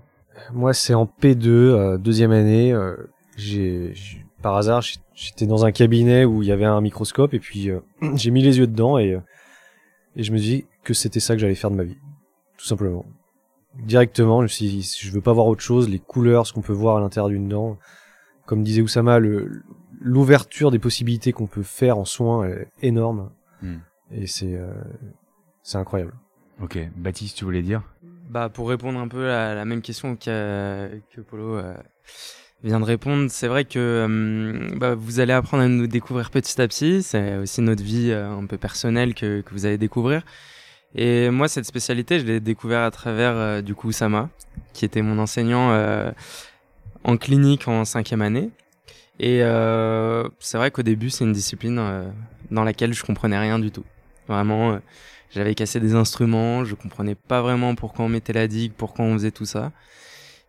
Moi, 0.53 0.73
c'est 0.73 0.93
en 0.93 1.05
P2, 1.05 1.47
euh, 1.49 1.97
deuxième 1.97 2.31
année. 2.31 2.71
euh, 2.71 2.95
j'ai, 3.35 3.93
par 4.41 4.55
hasard, 4.55 4.81
j'étais 5.13 5.45
dans 5.45 5.65
un 5.65 5.71
cabinet 5.73 6.23
où 6.23 6.41
il 6.41 6.47
y 6.47 6.51
avait 6.53 6.63
un 6.65 6.79
microscope 6.79 7.33
et 7.33 7.39
puis 7.39 7.69
euh, 7.69 7.79
j'ai 8.15 8.31
mis 8.31 8.41
les 8.41 8.57
yeux 8.59 8.67
dedans 8.67 8.97
et, 8.97 9.19
et 10.15 10.23
je 10.23 10.31
me 10.31 10.37
dis 10.37 10.65
que 10.85 10.93
c'était 10.93 11.19
ça 11.19 11.35
que 11.35 11.41
j'allais 11.41 11.55
faire 11.55 11.71
de 11.71 11.75
ma 11.75 11.83
vie, 11.83 11.97
tout 12.57 12.65
simplement. 12.65 13.05
Directement, 13.77 14.39
je 14.39 14.43
me 14.43 14.47
suis 14.47 14.67
dit, 14.67 14.97
je 15.01 15.11
veux 15.11 15.21
pas 15.21 15.33
voir 15.33 15.47
autre 15.47 15.61
chose, 15.61 15.89
les 15.89 15.99
couleurs, 15.99 16.47
ce 16.47 16.53
qu'on 16.53 16.61
peut 16.61 16.73
voir 16.73 16.95
à 16.97 16.99
l'intérieur 17.01 17.27
d'une 17.29 17.47
dent. 17.49 17.77
Comme 18.45 18.63
disait 18.63 18.81
Oussama, 18.81 19.19
le, 19.19 19.61
l'ouverture 19.99 20.71
des 20.71 20.79
possibilités 20.79 21.31
qu'on 21.33 21.47
peut 21.47 21.63
faire 21.63 21.97
en 21.97 22.05
soins 22.05 22.47
est 22.47 22.67
énorme 22.81 23.29
Hmm. 23.61 23.79
et 24.11 24.25
c'est, 24.25 24.55
euh, 24.55 24.71
c'est 25.63 25.77
incroyable. 25.77 26.13
Ok. 26.61 26.79
Baptiste, 26.95 27.35
tu 27.37 27.43
voulais 27.43 27.61
dire? 27.61 27.81
Bah, 28.29 28.47
pour 28.47 28.69
répondre 28.69 28.97
un 28.99 29.07
peu 29.09 29.29
à 29.31 29.53
la 29.53 29.65
même 29.65 29.81
question 29.81 30.15
que, 30.15 30.89
que 31.13 31.19
Polo 31.19 31.57
euh, 31.57 31.75
vient 32.63 32.79
de 32.79 32.85
répondre, 32.85 33.29
c'est 33.29 33.47
vrai 33.49 33.65
que 33.65 34.03
hum, 34.05 34.77
bah, 34.79 34.95
vous 34.95 35.19
allez 35.19 35.33
apprendre 35.33 35.63
à 35.63 35.67
nous 35.67 35.87
découvrir 35.87 36.29
petit 36.31 36.61
à 36.61 36.67
petit. 36.69 37.03
C'est 37.03 37.35
aussi 37.37 37.61
notre 37.61 37.83
vie 37.83 38.11
euh, 38.11 38.31
un 38.31 38.45
peu 38.45 38.57
personnelle 38.57 39.13
que, 39.13 39.41
que 39.41 39.51
vous 39.51 39.65
allez 39.65 39.77
découvrir. 39.77 40.23
Et 40.95 41.29
moi, 41.29 41.47
cette 41.47 41.65
spécialité, 41.65 42.19
je 42.19 42.25
l'ai 42.25 42.39
découvert 42.39 42.81
à 42.83 42.91
travers 42.91 43.35
euh, 43.35 43.61
du 43.61 43.75
coup 43.75 43.91
Sama, 43.91 44.29
qui 44.73 44.85
était 44.85 45.01
mon 45.01 45.19
enseignant 45.19 45.71
euh, 45.71 46.11
en 47.03 47.17
clinique 47.17 47.67
en 47.67 47.83
cinquième 47.85 48.21
année. 48.21 48.51
Et 49.19 49.43
euh, 49.43 50.27
c'est 50.39 50.57
vrai 50.57 50.71
qu'au 50.71 50.81
début, 50.81 51.09
c'est 51.09 51.25
une 51.25 51.33
discipline 51.33 51.77
euh, 51.79 52.09
dans 52.51 52.63
laquelle 52.63 52.93
je 52.93 53.03
comprenais 53.03 53.37
rien 53.37 53.59
du 53.59 53.71
tout. 53.71 53.83
Vraiment, 54.27 54.73
euh, 54.73 54.77
j'avais 55.31 55.55
cassé 55.55 55.79
des 55.79 55.93
instruments, 55.93 56.63
je 56.63 56.75
comprenais 56.75 57.15
pas 57.15 57.41
vraiment 57.41 57.75
pourquoi 57.75 58.05
on 58.05 58.09
mettait 58.09 58.33
la 58.33 58.47
digue, 58.47 58.71
pourquoi 58.77 59.05
on 59.05 59.13
faisait 59.13 59.31
tout 59.31 59.45
ça. 59.45 59.71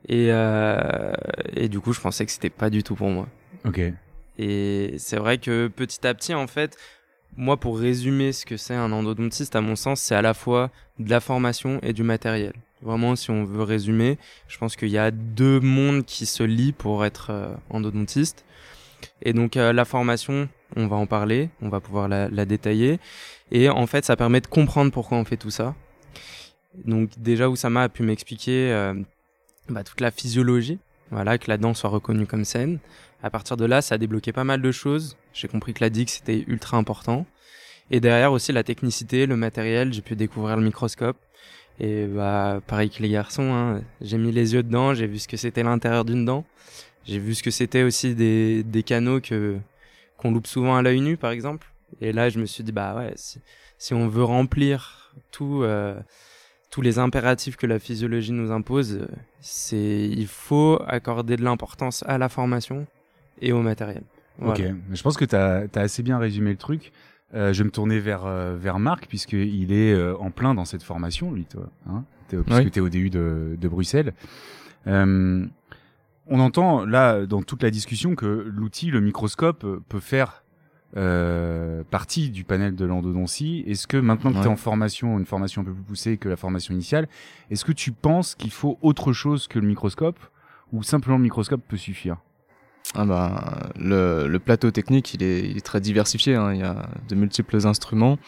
Et, 0.08 0.28
euh, 0.30 1.12
et 1.54 1.68
du 1.68 1.80
coup, 1.80 1.92
je 1.92 2.00
pensais 2.00 2.24
que 2.24 2.32
c'était 2.32 2.50
pas 2.50 2.70
du 2.70 2.82
tout 2.82 2.94
pour 2.94 3.08
moi. 3.08 3.26
Ok. 3.64 3.80
Et 4.38 4.94
c'est 4.98 5.16
vrai 5.16 5.38
que 5.38 5.68
petit 5.68 6.06
à 6.06 6.14
petit, 6.14 6.32
en 6.32 6.46
fait, 6.46 6.76
moi, 7.36 7.58
pour 7.58 7.78
résumer 7.78 8.32
ce 8.32 8.46
que 8.46 8.56
c'est 8.56 8.74
un 8.74 8.92
endodontiste, 8.92 9.54
à 9.56 9.60
mon 9.60 9.76
sens, 9.76 10.00
c'est 10.00 10.14
à 10.14 10.22
la 10.22 10.34
fois 10.34 10.70
de 10.98 11.10
la 11.10 11.20
formation 11.20 11.80
et 11.82 11.92
du 11.92 12.02
matériel. 12.02 12.52
Vraiment, 12.82 13.14
si 13.14 13.30
on 13.30 13.44
veut 13.44 13.62
résumer, 13.62 14.18
je 14.48 14.56
pense 14.58 14.74
qu'il 14.74 14.88
y 14.88 14.98
a 14.98 15.10
deux 15.10 15.60
mondes 15.60 16.04
qui 16.04 16.24
se 16.24 16.42
lient 16.42 16.72
pour 16.72 17.04
être 17.04 17.28
euh, 17.30 17.54
endodontiste. 17.68 18.44
Et 19.22 19.32
donc, 19.32 19.56
euh, 19.56 19.72
la 19.72 19.84
formation, 19.84 20.48
on 20.76 20.86
va 20.86 20.96
en 20.96 21.06
parler, 21.06 21.50
on 21.60 21.68
va 21.68 21.80
pouvoir 21.80 22.08
la, 22.08 22.28
détailler. 22.46 22.98
Et 23.50 23.68
en 23.68 23.86
fait, 23.86 24.04
ça 24.04 24.16
permet 24.16 24.40
de 24.40 24.46
comprendre 24.46 24.92
pourquoi 24.92 25.18
on 25.18 25.24
fait 25.24 25.36
tout 25.36 25.50
ça. 25.50 25.74
Donc, 26.84 27.10
déjà, 27.18 27.48
Oussama 27.50 27.82
a 27.82 27.88
pu 27.88 28.02
m'expliquer 28.02 28.72
euh, 28.72 28.94
bah, 29.68 29.84
toute 29.84 30.00
la 30.00 30.10
physiologie, 30.10 30.78
voilà, 31.10 31.36
que 31.36 31.50
la 31.50 31.58
dent 31.58 31.74
soit 31.74 31.90
reconnue 31.90 32.26
comme 32.26 32.44
saine. 32.44 32.78
À 33.22 33.28
partir 33.28 33.56
de 33.58 33.66
là, 33.66 33.82
ça 33.82 33.96
a 33.96 33.98
débloqué 33.98 34.32
pas 34.32 34.44
mal 34.44 34.62
de 34.62 34.72
choses. 34.72 35.16
J'ai 35.34 35.48
compris 35.48 35.74
que 35.74 35.84
la 35.84 35.90
digue, 35.90 36.08
c'était 36.08 36.44
ultra 36.46 36.78
important. 36.78 37.26
Et 37.90 38.00
derrière 38.00 38.32
aussi 38.32 38.52
la 38.52 38.62
technicité, 38.62 39.26
le 39.26 39.36
matériel, 39.36 39.92
j'ai 39.92 40.00
pu 40.00 40.16
découvrir 40.16 40.56
le 40.56 40.62
microscope. 40.62 41.18
Et 41.80 42.06
bah, 42.06 42.60
pareil 42.66 42.90
que 42.90 43.02
les 43.02 43.08
garçons, 43.08 43.52
hein, 43.52 43.80
j'ai 44.00 44.18
mis 44.18 44.32
les 44.32 44.52
yeux 44.52 44.62
dedans, 44.62 44.92
j'ai 44.94 45.06
vu 45.06 45.18
ce 45.18 45.26
que 45.26 45.36
c'était 45.36 45.62
l'intérieur 45.62 46.04
d'une 46.04 46.24
dent. 46.24 46.44
J'ai 47.06 47.18
vu 47.18 47.34
ce 47.34 47.42
que 47.42 47.50
c'était 47.50 47.82
aussi 47.82 48.14
des, 48.14 48.62
des 48.62 48.82
canaux 48.82 49.20
que 49.20 49.56
qu'on 50.18 50.32
loupe 50.32 50.46
souvent 50.46 50.76
à 50.76 50.82
l'œil 50.82 51.00
nu, 51.00 51.16
par 51.16 51.30
exemple. 51.30 51.66
Et 52.00 52.12
là, 52.12 52.28
je 52.28 52.38
me 52.38 52.46
suis 52.46 52.62
dit, 52.62 52.72
bah 52.72 52.94
ouais, 52.94 53.12
si, 53.16 53.94
on 53.94 54.06
veut 54.06 54.22
remplir 54.22 55.12
tout, 55.30 55.62
euh, 55.62 55.98
tous 56.70 56.82
les 56.82 56.98
impératifs 56.98 57.56
que 57.56 57.66
la 57.66 57.78
physiologie 57.78 58.32
nous 58.32 58.52
impose, 58.52 59.06
c'est 59.40 60.08
il 60.08 60.26
faut 60.26 60.80
accorder 60.86 61.36
de 61.36 61.42
l'importance 61.42 62.04
à 62.06 62.18
la 62.18 62.28
formation 62.28 62.86
et 63.40 63.52
au 63.52 63.62
matériel. 63.62 64.02
Ok. 64.42 64.62
Je 64.92 65.02
pense 65.02 65.16
que 65.16 65.24
tu 65.24 65.36
as, 65.36 65.66
assez 65.74 66.02
bien 66.02 66.18
résumé 66.18 66.50
le 66.50 66.56
truc. 66.56 66.92
Euh, 67.34 67.52
je 67.52 67.58
vais 67.58 67.64
me 67.66 67.70
tourner 67.70 68.00
vers, 68.00 68.26
euh, 68.26 68.56
vers 68.56 68.78
Marc, 68.78 69.06
puisqu'il 69.06 69.72
est 69.72 69.92
euh, 69.92 70.16
en 70.18 70.30
plein 70.30 70.54
dans 70.54 70.64
cette 70.64 70.82
formation, 70.82 71.30
lui, 71.32 71.44
toi. 71.44 71.70
Hein 71.88 72.04
T'es- 72.28 72.36
puisque 72.38 72.64
Oui. 72.64 72.70
tu 72.70 72.78
es 72.78 72.82
au 72.82 72.88
DU 72.88 73.08
de, 73.10 73.56
de 73.60 73.68
Bruxelles. 73.68 74.12
Euh, 74.86 75.46
on 76.26 76.40
entend 76.40 76.84
là, 76.84 77.26
dans 77.26 77.42
toute 77.42 77.62
la 77.62 77.70
discussion, 77.70 78.14
que 78.14 78.26
l'outil, 78.26 78.90
le 78.90 79.00
microscope, 79.00 79.64
peut 79.88 80.00
faire 80.00 80.42
euh, 80.96 81.84
partie 81.88 82.30
du 82.30 82.42
panel 82.44 82.74
de 82.74 82.84
l'endodontie. 82.84 83.62
Est-ce 83.66 83.86
que 83.86 83.96
maintenant 83.96 84.30
que 84.30 84.36
tu 84.36 84.42
es 84.42 84.46
Ouais. 84.46 84.52
en 84.52 84.56
formation, 84.56 85.18
une 85.18 85.24
formation 85.26 85.62
un 85.62 85.64
peu 85.64 85.72
plus 85.72 85.82
poussée 85.84 86.16
que 86.16 86.28
la 86.28 86.36
formation 86.36 86.74
initiale, 86.74 87.08
est-ce 87.50 87.64
que 87.64 87.70
tu 87.72 87.92
penses 87.92 88.34
qu'il 88.34 88.50
faut 88.50 88.76
autre 88.82 89.12
chose 89.12 89.46
que 89.46 89.58
le 89.60 89.66
microscope 89.68 90.18
ou 90.72 90.82
simplement 90.82 91.16
le 91.16 91.22
microscope 91.22 91.62
peut 91.68 91.76
suffire? 91.76 92.16
Ah 92.94 93.04
bah, 93.04 93.70
le, 93.78 94.26
le 94.26 94.38
plateau 94.40 94.70
technique, 94.72 95.14
il 95.14 95.22
est, 95.22 95.40
il 95.48 95.56
est 95.56 95.64
très 95.64 95.80
diversifié. 95.80 96.34
hein. 96.34 96.52
Il 96.52 96.60
y 96.60 96.64
a 96.64 96.88
de 97.08 97.14
multiples 97.14 97.66
instruments. 97.66 98.18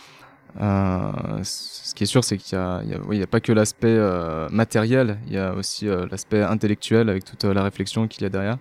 Euh, 0.60 1.12
ce 1.42 1.94
qui 1.94 2.04
est 2.04 2.06
sûr, 2.06 2.22
c'est 2.22 2.36
qu'il 2.36 2.56
y 2.56 2.60
a, 2.60 2.82
y 2.84 3.20
a, 3.20 3.24
a 3.24 3.26
pas 3.26 3.40
que 3.40 3.52
l'aspect 3.52 3.88
euh, 3.88 4.48
matériel, 4.50 5.18
il 5.26 5.32
y 5.32 5.38
a 5.38 5.54
aussi 5.54 5.88
euh, 5.88 6.06
l'aspect 6.10 6.42
intellectuel 6.42 7.08
avec 7.08 7.24
toute 7.24 7.44
euh, 7.44 7.54
la 7.54 7.62
réflexion 7.64 8.06
qu'il 8.06 8.22
y 8.22 8.26
a 8.26 8.28
derrière. 8.28 8.58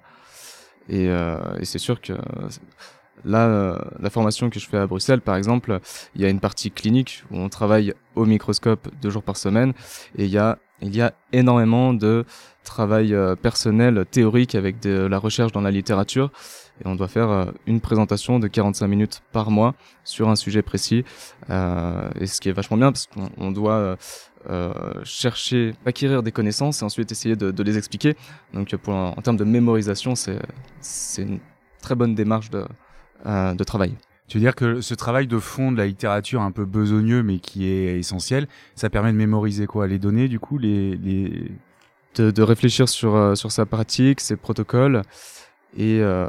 Et, 0.89 1.05
et 1.05 1.63
c'est 1.65 1.77
sûr 1.79 2.01
que 2.01 2.13
là, 3.25 3.47
euh, 3.47 3.77
la 3.99 4.09
formation 4.09 4.49
que 4.49 4.59
je 4.59 4.67
fais 4.67 4.77
à 4.77 4.87
Bruxelles, 4.87 5.21
par 5.21 5.35
exemple, 5.35 5.79
il 6.15 6.21
y 6.21 6.25
a 6.25 6.29
une 6.29 6.39
partie 6.39 6.71
clinique 6.71 7.23
où 7.31 7.37
on 7.37 7.49
travaille 7.49 7.93
au 8.15 8.25
microscope 8.25 8.87
deux 9.01 9.09
jours 9.09 9.23
par 9.23 9.37
semaine, 9.37 9.73
et 10.17 10.25
il 10.25 10.31
y 10.31 10.37
a 10.37 11.13
énormément 11.31 11.93
de 11.93 12.25
travail 12.63 13.13
euh, 13.13 13.35
personnel, 13.35 14.05
théorique 14.09 14.55
avec 14.55 14.79
de 14.79 15.07
la 15.09 15.17
recherche 15.17 15.51
dans 15.51 15.61
la 15.61 15.71
littérature. 15.71 16.31
Et 16.83 16.87
on 16.87 16.95
doit 16.95 17.07
faire 17.07 17.29
euh, 17.29 17.45
une 17.67 17.81
présentation 17.81 18.39
de 18.39 18.47
45 18.47 18.87
minutes 18.87 19.21
par 19.31 19.51
mois 19.51 19.73
sur 20.03 20.29
un 20.29 20.35
sujet 20.35 20.61
précis. 20.61 21.03
Et 21.49 22.27
ce 22.27 22.39
qui 22.39 22.49
est 22.49 22.53
vachement 22.53 22.77
bien 22.77 22.91
parce 22.91 23.07
qu'on 23.07 23.29
on 23.37 23.51
doit 23.51 23.97
euh, 24.49 24.73
chercher, 25.03 25.75
acquérir 25.85 26.23
des 26.23 26.31
connaissances 26.31 26.81
et 26.81 26.85
ensuite 26.85 27.11
essayer 27.11 27.35
de, 27.35 27.63
les 27.63 27.77
expliquer. 27.77 28.15
Donc 28.53 28.75
pour, 28.77 28.93
en 28.93 29.21
termes 29.21 29.37
de 29.37 29.43
mémorisation, 29.43 30.15
c'est 30.15 31.21
une 31.21 31.39
très 31.81 31.93
bonne 31.93 32.15
démarche 32.15 32.49
de, 32.49 32.65
euh, 33.25 33.53
de 33.53 33.63
travail. 33.63 33.95
Tu 34.27 34.37
veux 34.37 34.41
dire 34.43 34.55
que 34.55 34.79
ce 34.81 34.93
travail 34.93 35.27
de 35.27 35.39
fond 35.39 35.71
de 35.73 35.77
la 35.77 35.85
littérature 35.87 36.41
un 36.41 36.51
peu 36.51 36.63
besogneux 36.65 37.21
mais 37.21 37.39
qui 37.39 37.67
est 37.67 37.99
essentiel, 37.99 38.47
ça 38.75 38.89
permet 38.89 39.11
de 39.11 39.17
mémoriser 39.17 39.67
quoi? 39.67 39.87
Les 39.87 39.99
données 39.99 40.27
du 40.29 40.39
coup 40.39 40.57
les, 40.57 40.95
les... 40.97 41.51
De, 42.15 42.29
de 42.29 42.41
réfléchir 42.41 42.89
sur, 42.89 43.15
euh, 43.15 43.35
sur 43.35 43.51
sa 43.53 43.65
pratique, 43.65 44.19
ses 44.19 44.35
protocoles 44.35 45.01
et, 45.77 45.99
euh, 46.01 46.27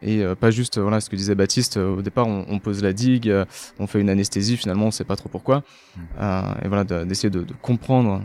et 0.00 0.22
euh, 0.22 0.34
pas 0.34 0.50
juste 0.50 0.78
voilà 0.78 1.00
ce 1.00 1.10
que 1.10 1.16
disait 1.16 1.34
Baptiste 1.34 1.76
au 1.76 2.00
départ 2.00 2.26
on, 2.26 2.46
on 2.48 2.58
pose 2.58 2.82
la 2.82 2.94
digue 2.94 3.30
on 3.78 3.86
fait 3.86 4.00
une 4.00 4.08
anesthésie 4.08 4.56
finalement 4.56 4.86
on 4.86 4.90
sait 4.90 5.04
pas 5.04 5.16
trop 5.16 5.28
pourquoi 5.28 5.62
Mm. 5.96 6.00
euh, 6.20 6.42
et 6.64 6.68
voilà 6.68 6.84
de- 6.84 7.04
d'essayer 7.04 7.28
de, 7.30 7.44
de 7.44 7.52
comprendre 7.62 8.22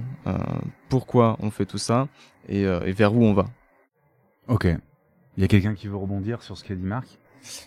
pourquoi 0.87 1.37
on 1.41 1.51
fait 1.51 1.65
tout 1.65 1.77
ça 1.77 2.07
et, 2.47 2.61
et 2.63 2.91
vers 2.93 3.13
où 3.13 3.23
on 3.23 3.33
va 3.33 3.47
Ok. 4.47 4.65
Il 5.37 5.41
y 5.41 5.43
a 5.43 5.47
quelqu'un 5.47 5.75
qui 5.75 5.87
veut 5.87 5.95
rebondir 5.97 6.41
sur 6.41 6.57
ce 6.57 6.63
qu'a 6.63 6.73
dit 6.75 6.83
Marc? 6.85 7.07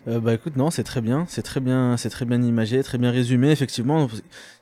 Euh, 0.08 0.20
bah 0.20 0.34
écoute, 0.34 0.56
non, 0.56 0.70
c'est 0.70 0.82
très 0.82 1.00
bien, 1.00 1.24
c'est 1.28 1.42
très 1.42 1.60
bien, 1.60 1.96
c'est 1.96 2.10
très 2.10 2.24
bien 2.24 2.42
imagé, 2.42 2.82
très 2.82 2.98
bien 2.98 3.10
résumé. 3.10 3.50
Effectivement, 3.50 4.08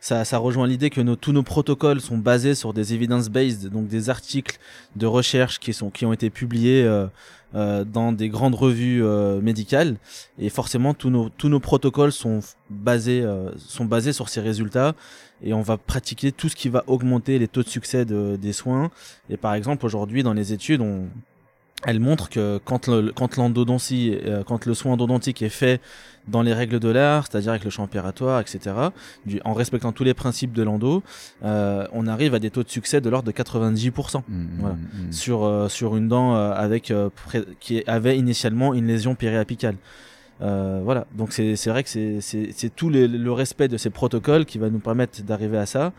ça, 0.01 0.25
ça 0.25 0.39
rejoint 0.39 0.67
l'idée 0.67 0.91
que 0.91 1.01
nos, 1.01 1.17
tous 1.17 1.33
nos 1.33 1.43
protocoles 1.43 2.01
sont 2.01 2.19
basés 2.19 2.55
sur 2.55 2.73
des 2.73 2.95
evidence-based, 2.95 3.69
donc 3.71 3.89
des 3.89 4.11
articles 4.11 4.59
de 4.97 5.07
recherche 5.07 5.59
qui 5.59 5.73
sont 5.73 5.91
qui 5.91 6.05
ont 6.07 6.13
été 6.13 6.31
publiés 6.31 6.83
euh, 6.85 7.07
euh, 7.55 7.85
dans 7.85 8.13
des 8.13 8.29
grandes 8.29 8.55
revues 8.55 9.03
euh, 9.05 9.41
médicales. 9.41 9.97
Et 10.39 10.51
forcément, 10.51 10.95
tous 10.95 11.11
nos 11.11 11.29
tous 11.31 11.49
nos 11.49 11.61
protocoles 11.61 12.13
sont 12.13 12.41
basés 12.69 13.23
euh, 13.23 13.51
sont 13.59 13.85
basés 13.87 14.13
sur 14.13 14.29
ces 14.29 14.41
résultats. 14.41 14.95
Et 15.43 15.55
on 15.55 15.63
va 15.63 15.79
pratiquer 15.79 16.33
tout 16.33 16.51
ce 16.51 16.55
qui 16.57 16.69
va 16.69 16.85
augmenter 16.87 17.39
les 17.39 17.49
taux 17.49 17.63
de 17.63 17.69
succès 17.69 18.05
de- 18.05 18.37
des 18.37 18.53
soins. 18.53 18.91
Et 19.31 19.39
par 19.39 19.55
exemple, 19.55 19.87
aujourd'hui, 19.87 20.23
dans 20.23 20.35
les 20.35 20.53
études, 20.53 20.83
on 20.83 21.07
elle 21.87 22.01
montre 22.01 22.29
que 22.29 22.61
quand 22.65 22.89
le, 22.89 23.13
quand 23.13 23.37
l'endodontie, 23.37 24.17
euh, 24.27 24.43
quand 24.45 24.67
le 24.67 24.75
soin 24.75 24.93
endodontique 24.93 25.41
est 25.43 25.49
fait 25.49 25.81
dans 26.29 26.43
les 26.43 26.53
règles 26.53 26.79
de 26.79 26.89
l'art, 26.91 27.27
c'est-à-dire 27.27 27.51
avec 27.53 27.65
le 27.65 27.71
champ 27.71 27.85
opératoire, 27.85 28.41
etc., 28.41 28.77
du, 29.27 29.41
en 29.45 29.55
respectant 29.55 29.91
tous 29.91 30.05
les 30.05 30.13
principes 30.15 30.53
de 30.53 30.63
l'endo, 30.63 31.03
euh, 31.45 31.87
on 31.93 32.07
arrive 32.07 32.35
à 32.35 32.39
des 32.39 32.51
taux 32.51 32.63
de 32.63 32.69
succès 32.69 33.01
de 33.01 33.09
l'ordre 33.09 33.27
de 33.27 33.33
90% 33.33 34.23
Mm, 34.29 34.47
Voilà. 34.59 34.75
mm, 34.77 35.09
mm. 35.09 35.13
sur 35.13 35.45
euh, 35.45 35.69
sur 35.69 35.97
une 35.97 36.09
dent 36.09 36.37
euh, 36.37 36.53
avec 36.53 36.91
euh, 36.91 37.09
pré- 37.27 37.45
qui 37.61 37.83
avait 37.87 38.17
initialement 38.19 38.75
une 38.75 38.87
lésion 38.87 39.15
périapicale. 39.15 39.77
Euh, 40.43 40.81
voilà, 40.85 41.07
donc 41.17 41.33
c'est 41.33 41.57
c'est 41.57 41.69
vrai 41.71 41.83
que 41.83 41.89
c'est 41.89 42.21
c'est 42.21 42.51
c'est 42.55 42.75
tout 42.75 42.89
le, 42.91 43.07
le 43.07 43.33
respect 43.33 43.69
de 43.69 43.77
ces 43.77 43.91
protocoles 43.91 44.45
qui 44.47 44.59
va 44.59 44.69
nous 44.71 44.79
permettre 44.79 45.23
d'arriver 45.23 45.59
à 45.59 45.67
ça. 45.67 45.93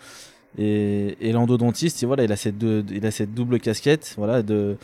Et, 0.58 1.16
et 1.22 1.32
l'endodontiste, 1.32 2.02
il- 2.02 2.08
voilà, 2.08 2.24
il 2.24 2.32
a 2.32 2.36
cette 2.36 2.58
deux, 2.58 2.84
il 2.92 3.06
a 3.06 3.12
cette 3.12 3.34
double 3.34 3.60
casquette, 3.60 4.14
voilà, 4.18 4.42
de 4.44 4.78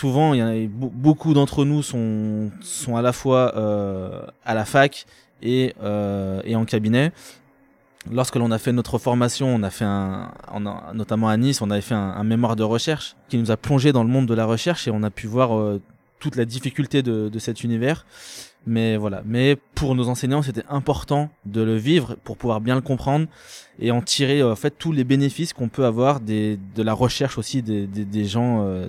souvent 0.00 0.32
il 0.32 0.38
y 0.38 0.42
a 0.42 0.46
be- 0.52 0.90
beaucoup 1.06 1.34
d'entre 1.34 1.64
nous 1.66 1.82
sont 1.82 2.50
sont 2.60 2.96
à 2.96 3.02
la 3.02 3.12
fois 3.12 3.52
euh, 3.56 4.24
à 4.44 4.54
la 4.54 4.64
fac 4.64 5.04
et 5.42 5.74
euh, 5.82 6.40
et 6.44 6.56
en 6.56 6.64
cabinet. 6.64 7.12
Lorsque 8.10 8.34
l'on 8.34 8.50
a 8.50 8.58
fait 8.58 8.72
notre 8.72 8.98
formation, 8.98 9.46
on 9.46 9.62
a 9.62 9.70
fait 9.70 9.84
un, 9.84 10.32
notamment 10.92 11.28
à 11.28 11.36
Nice, 11.36 11.62
on 11.62 11.70
avait 11.70 11.82
fait 11.90 11.94
un, 11.94 12.14
un 12.22 12.24
mémoire 12.24 12.56
de 12.56 12.64
recherche 12.64 13.14
qui 13.28 13.38
nous 13.38 13.50
a 13.52 13.56
plongé 13.56 13.92
dans 13.92 14.02
le 14.02 14.08
monde 14.10 14.26
de 14.26 14.34
la 14.34 14.44
recherche 14.44 14.88
et 14.88 14.90
on 14.90 15.04
a 15.04 15.10
pu 15.10 15.28
voir 15.28 15.56
euh, 15.56 15.80
toute 16.22 16.36
la 16.36 16.44
difficulté 16.44 17.02
de, 17.02 17.38
cet 17.40 17.64
univers. 17.64 18.06
Mais 18.64 18.96
voilà. 18.96 19.22
Mais 19.26 19.56
pour 19.74 19.96
nos 19.96 20.08
enseignants, 20.08 20.40
c'était 20.40 20.62
important 20.68 21.30
de 21.46 21.62
le 21.62 21.74
vivre 21.74 22.16
pour 22.22 22.36
pouvoir 22.36 22.60
bien 22.60 22.76
le 22.76 22.80
comprendre 22.80 23.26
et 23.80 23.90
en 23.90 24.00
tirer 24.00 24.38
euh, 24.38 24.52
en 24.52 24.56
fait 24.56 24.70
tous 24.78 24.92
les 24.92 25.02
bénéfices 25.02 25.52
qu'on 25.52 25.68
peut 25.68 25.84
avoir 25.84 26.20
de 26.20 26.56
la 26.76 26.92
recherche 26.92 27.38
aussi 27.38 27.60
des, 27.60 28.24
gens 28.24 28.64
euh, 28.64 28.86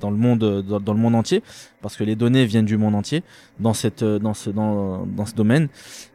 dans 0.00 0.10
le 0.10 0.16
monde 0.16 0.62
dans, 0.62 0.92
le 0.92 0.98
monde 0.98 1.14
entier 1.14 1.40
parce 1.82 1.96
que 1.96 2.02
les 2.02 2.16
données 2.16 2.46
viennent 2.46 2.64
du 2.64 2.76
monde 2.76 2.96
entier 2.96 3.22
dans 3.60 3.74
cette 3.74 4.02
euh, 4.02 4.18
dans 4.18 4.34
ce 4.34 4.50
dans, 4.50 5.06
dans 5.06 5.26
ce 5.26 5.34
domaine 5.34 5.68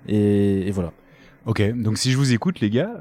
et, 0.09 0.69
voilà. 0.71 0.91
Ok, 1.45 1.62
donc 1.81 1.97
si 1.97 2.12
je 2.12 2.17
vous 2.17 2.33
écoute 2.33 2.59
les 2.59 2.69
gars, 2.69 2.91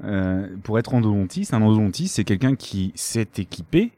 pour 0.62 0.78
être 0.78 0.94
endodontiste, 0.94 1.52
un 1.52 1.62
endodontiste 1.62 2.14
c'est 2.14 2.22
quelqu'un 2.22 2.54
qui 2.54 2.92
s'est 2.94 3.28
équipé 3.38 3.90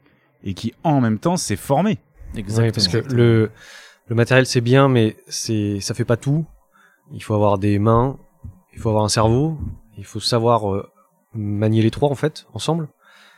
et 0.43 0.55
qui 0.55 0.73
en 0.83 1.01
même 1.01 1.19
temps 1.19 1.37
s'est 1.37 1.55
formé. 1.55 1.99
Ouais, 2.35 2.71
parce 2.71 2.87
que 2.87 2.97
le, 2.97 3.51
le 4.07 4.15
matériel 4.15 4.45
c'est 4.45 4.61
bien, 4.61 4.87
mais 4.87 5.15
c'est 5.27 5.79
ça 5.79 5.93
fait 5.93 6.05
pas 6.05 6.17
tout. 6.17 6.45
Il 7.11 7.23
faut 7.23 7.33
avoir 7.33 7.57
des 7.57 7.79
mains, 7.79 8.17
il 8.73 8.79
faut 8.79 8.89
avoir 8.89 9.03
un 9.03 9.09
cerveau, 9.09 9.57
il 9.97 10.05
faut 10.05 10.19
savoir 10.19 10.71
euh, 10.73 10.89
manier 11.33 11.81
les 11.81 11.91
trois 11.91 12.09
en 12.09 12.15
fait 12.15 12.45
ensemble. 12.53 12.87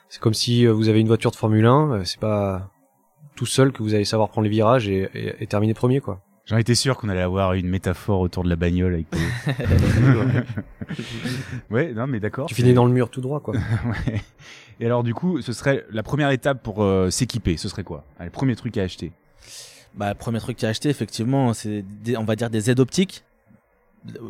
C'est 0.10 0.19
comme 0.19 0.33
si 0.33 0.65
euh, 0.65 0.71
vous 0.71 0.89
avez 0.89 1.00
une 1.00 1.07
voiture 1.07 1.31
de 1.31 1.38
Formule 1.38 1.65
1, 1.65 1.91
euh, 1.91 2.03
c'est 2.03 2.19
pas 2.19 2.69
tout 3.36 3.45
seul 3.45 3.71
que 3.71 3.81
vous 3.81 3.93
allez 3.93 4.05
savoir 4.05 4.29
prendre 4.29 4.43
les 4.43 4.50
virages 4.50 4.89
et, 4.89 5.10
et, 5.13 5.43
et 5.43 5.48
terminer 5.48 5.74
premier 5.74 6.01
quoi. 6.01 6.21
J'en 6.45 6.57
étais 6.57 6.75
sûr 6.75 6.98
qu'on 6.98 7.07
allait 7.10 7.21
avoir 7.21 7.53
une 7.53 7.67
métaphore 7.69 8.19
autour 8.19 8.43
de 8.43 8.50
la 8.50 8.55
bagnole 8.55 8.93
avec 8.93 9.07
Ouais, 11.69 11.93
non 11.93 12.07
mais 12.07 12.19
d'accord. 12.19 12.48
Tu 12.48 12.55
finis 12.55 12.74
dans 12.74 12.86
le 12.86 12.91
mur 12.91 13.10
tout 13.10 13.21
droit 13.21 13.39
quoi. 13.39 13.53
Ouais. 13.86 14.21
Et 14.79 14.86
alors 14.86 15.03
du 15.03 15.13
coup, 15.13 15.41
ce 15.41 15.53
serait 15.53 15.86
la 15.91 16.01
première 16.03 16.31
étape 16.31 16.63
pour 16.63 16.83
euh, 16.83 17.10
s'équiper, 17.12 17.55
ce 17.57 17.69
serait 17.69 17.83
quoi? 17.83 18.03
Allez, 18.19 18.29
premier 18.31 18.55
truc 18.55 18.77
à 18.77 18.81
acheter. 18.83 19.12
Bah, 19.93 20.10
le 20.10 20.15
premier 20.15 20.39
truc 20.39 20.63
à 20.63 20.69
acheter, 20.69 20.89
effectivement, 20.89 21.53
c'est, 21.53 21.83
des- 22.01 22.17
on 22.17 22.24
va 22.24 22.36
dire 22.36 22.50
des 22.50 22.71
aides 22.71 22.79
optiques. 22.79 23.24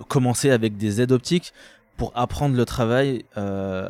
Commencer 0.10 0.50
avec 0.52 0.76
des 0.76 1.00
aides 1.02 1.14
optiques 1.14 1.54
pour 1.96 2.12
apprendre 2.16 2.58
le 2.58 2.66
travail 2.66 3.24
euh, 3.38 3.90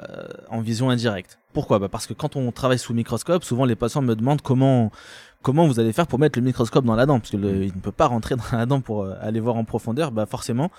en 0.49 0.61
vision 0.61 0.89
indirecte. 0.91 1.39
Pourquoi? 1.53 1.79
Bah 1.79 1.87
Parce 1.89 2.05
que 2.05 2.13
quand 2.13 2.35
on 2.35 2.51
travaille 2.51 2.77
sous 2.77 2.93
microscope, 2.93 3.43
souvent 3.43 3.65
les 3.65 3.75
patients 3.75 4.01
me 4.03 4.15
demandent 4.15 4.41
comment 4.41 4.91
comment 5.41 5.67
vous 5.67 5.79
allez 5.79 5.93
faire 5.93 6.07
pour 6.07 6.19
mettre 6.19 6.37
le 6.39 6.45
microscope 6.45 6.85
dans 6.85 6.95
la 6.95 7.05
dent, 7.05 7.19
parce 7.19 7.31
que 7.31 7.37
le- 7.37 7.63
il 7.63 7.73
ne 7.75 7.79
peut 7.81 7.91
pas 7.91 8.07
rentrer 8.07 8.35
dans 8.51 8.57
la 8.57 8.65
dent 8.65 8.81
pour 8.81 9.03
euh, 9.03 9.13
aller 9.21 9.39
voir 9.39 9.55
en 9.55 9.63
profondeur. 9.63 10.11
Bah 10.11 10.25
forcément, 10.25 10.69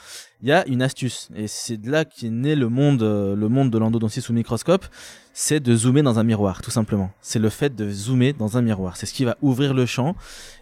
il 0.43 0.49
y 0.49 0.53
a 0.53 0.67
une 0.69 0.83
astuce, 0.83 1.29
et 1.35 1.47
c'est 1.49 1.77
de 1.77 1.91
là 1.91 2.05
qu'est 2.05 2.31
né 2.31 2.55
le 2.55 2.69
monde, 2.69 3.03
euh, 3.03 3.35
le 3.35 3.49
monde 3.49 3.71
de 3.71 3.79
l'endodontie 3.79 4.21
sous 4.21 4.33
microscope, 4.33 4.85
c'est 5.33 5.61
de 5.61 5.75
zoomer 5.75 6.03
dans 6.03 6.19
un 6.19 6.25
miroir, 6.25 6.61
tout 6.63 6.71
simplement. 6.71 7.11
C'est 7.21 7.39
le 7.39 7.49
fait 7.49 7.75
de 7.75 7.91
zoomer 7.91 8.33
dans 8.35 8.57
un 8.59 8.63
miroir. 8.63 8.97
C'est 8.97 9.07
ce 9.07 9.15
qui 9.15 9.25
va 9.25 9.37
ouvrir 9.43 9.73
le 9.75 9.87
champ. 9.87 10.15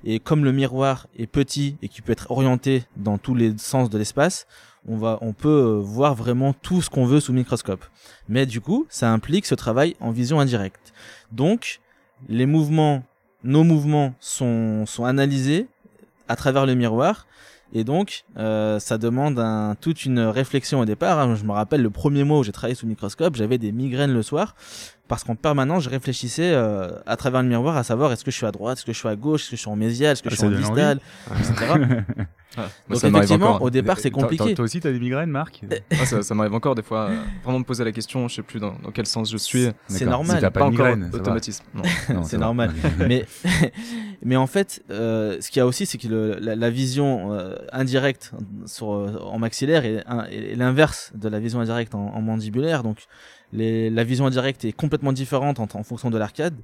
Et 0.05 0.21
comme 0.21 0.45
le 0.45 0.53
miroir 0.53 1.07
est 1.19 1.27
petit 1.27 1.77
et 1.83 1.89
qui 1.89 2.03
peut 2.03 2.13
être 2.13 2.31
orienté 2.31 2.85
dans 2.97 3.19
tous 3.19 3.35
les 3.35 3.57
sens 3.59 3.91
de 3.91 3.99
l'espace, 3.99 4.47
on 4.89 4.97
va, 4.97 5.19
on 5.21 5.33
peut 5.35 5.49
euh, 5.49 5.79
voir 5.81 6.15
vraiment 6.15 6.53
tout 6.55 6.81
ce 6.83 6.89
qu'on 6.89 7.05
veut 7.05 7.21
sous 7.21 7.33
microscope. 7.33 7.85
Mais 8.29 8.47
du 8.47 8.61
coup, 8.61 8.87
ça 8.89 9.13
implique 9.13 9.45
ce 9.45 9.55
travail 9.55 9.95
en 10.01 10.11
vision 10.11 10.41
indirecte. 10.41 10.93
Donc, 11.33 11.81
les 12.29 12.47
mouvements, 12.47 13.03
nos 13.45 13.65
mouvements 13.65 14.15
sont, 14.21 14.85
sont 14.87 15.05
analysés 15.05 15.67
à 16.29 16.37
travers 16.37 16.67
le 16.67 16.75
miroir. 16.75 17.27
Et 17.73 17.85
donc, 17.85 18.25
euh, 18.37 18.81
ça 18.81 18.99
demande 18.99 19.41
toute 19.81 20.05
une 20.05 20.21
réflexion 20.21 20.81
au 20.81 20.85
départ. 20.85 21.21
hein. 21.21 21.37
Je 21.37 21.45
me 21.45 21.53
rappelle 21.53 21.83
le 21.83 21.91
premier 21.91 22.25
mois 22.25 22.41
où 22.41 22.43
j'ai 22.43 22.53
travaillé 22.53 22.75
sous 22.75 22.87
microscope, 22.87 23.37
j'avais 23.37 23.59
des 23.59 23.71
migraines 23.71 24.13
le 24.13 24.23
soir 24.23 24.57
parce 25.11 25.25
qu'en 25.25 25.35
permanence, 25.35 25.83
je 25.85 25.91
réfléchissais 25.91 26.53
euh, 26.55 26.89
à 27.05 27.17
travers 27.17 27.43
le 27.43 27.49
miroir 27.49 27.77
à 27.77 27.83
savoir 27.85 28.13
est-ce 28.13 28.25
que 28.25 28.31
je 28.31 28.37
suis 28.37 28.47
à 28.47 28.53
droite, 28.53 28.79
est-ce 28.79 28.87
que 28.87 28.93
je 28.95 28.99
suis 28.99 29.09
à 29.09 29.17
gauche, 29.17 29.43
est-ce 29.43 29.51
que 29.51 29.57
je 29.57 29.61
suis 29.61 29.69
en 29.71 29.77
mésial, 29.77 30.13
est-ce 30.13 30.23
que 30.23 30.29
Ah, 30.29 30.33
je 30.33 30.37
suis 30.37 30.47
en 30.47 30.51
distal, 30.51 31.01
etc. 31.39 31.67
Moi, 32.57 32.67
Donc 32.89 33.05
effectivement, 33.05 33.51
encore. 33.51 33.63
au 33.63 33.71
départ, 33.71 33.99
c'est 34.01 34.11
compliqué. 34.11 34.55
Toi 34.55 34.65
aussi, 34.65 34.81
t'as 34.81 34.91
des 34.91 34.99
migraines, 34.99 35.31
Marc 35.31 35.61
Ah, 35.93 36.07
ça 36.07 36.23
ça 36.23 36.35
m'arrive 36.35 36.55
encore 36.55 36.75
des 36.75 36.83
fois 36.83 37.09
euh, 37.11 37.17
vraiment 37.45 37.61
me 37.61 37.65
poser 37.65 37.85
la 37.85 37.93
question 37.93 38.27
je 38.29 38.35
sais 38.37 38.43
plus 38.43 38.59
dans, 38.59 38.73
dans 38.83 38.91
quel 38.91 39.07
sens 39.07 39.31
je 39.31 39.37
suis 39.37 39.69
C'est 39.89 40.05
normal. 40.05 40.37
Si 40.37 40.43
pas, 40.43 40.51
pas 40.51 40.65
de 40.67 40.71
migraine, 40.71 41.11
automatisme 41.13 41.65
c'est 42.25 42.39
normal. 42.39 42.73
mais, 42.99 43.25
mais 44.23 44.37
en 44.37 44.47
fait, 44.47 44.83
euh, 44.91 45.37
ce 45.41 45.51
qu'il 45.51 45.59
y 45.59 45.63
a 45.63 45.67
aussi, 45.67 45.87
c'est 45.87 45.99
que 45.99 46.09
le- 46.09 46.39
la, 46.41 46.55
la 46.57 46.71
vision 46.71 47.33
euh, 47.33 47.57
indirecte 47.73 48.33
sur, 48.67 48.87
en 48.89 49.39
maxillaire 49.39 49.85
est 49.85 50.57
l'inverse 50.57 51.13
de 51.15 51.29
la 51.29 51.39
vision 51.41 51.61
indirecte 51.61 51.95
en, 51.95 52.15
en 52.15 52.21
mandibulaire. 52.21 52.83
Donc, 52.83 52.99
les, 53.53 53.91
la 53.91 54.05
vision 54.05 54.27
indirecte 54.27 54.65
est 54.65 54.73
complètement 54.73 55.13
différente 55.13 55.61
en, 55.61 55.69
en 55.75 55.83
fonction 55.83 56.11
de 56.11 56.19
l'arcade. 56.19 56.55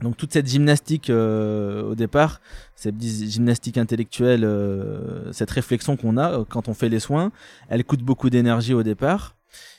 Donc 0.00 0.16
toute 0.16 0.32
cette 0.32 0.46
gymnastique 0.46 1.10
euh, 1.10 1.90
au 1.90 1.94
départ, 1.96 2.40
cette 2.76 3.00
gymnastique 3.00 3.78
intellectuelle, 3.78 4.44
euh, 4.44 5.32
cette 5.32 5.50
réflexion 5.50 5.96
qu'on 5.96 6.16
a 6.16 6.30
euh, 6.32 6.44
quand 6.48 6.68
on 6.68 6.74
fait 6.74 6.88
les 6.88 7.00
soins, 7.00 7.32
elle 7.68 7.84
coûte 7.84 8.02
beaucoup 8.02 8.30
d'énergie 8.30 8.74
au 8.74 8.84
départ. 8.84 9.34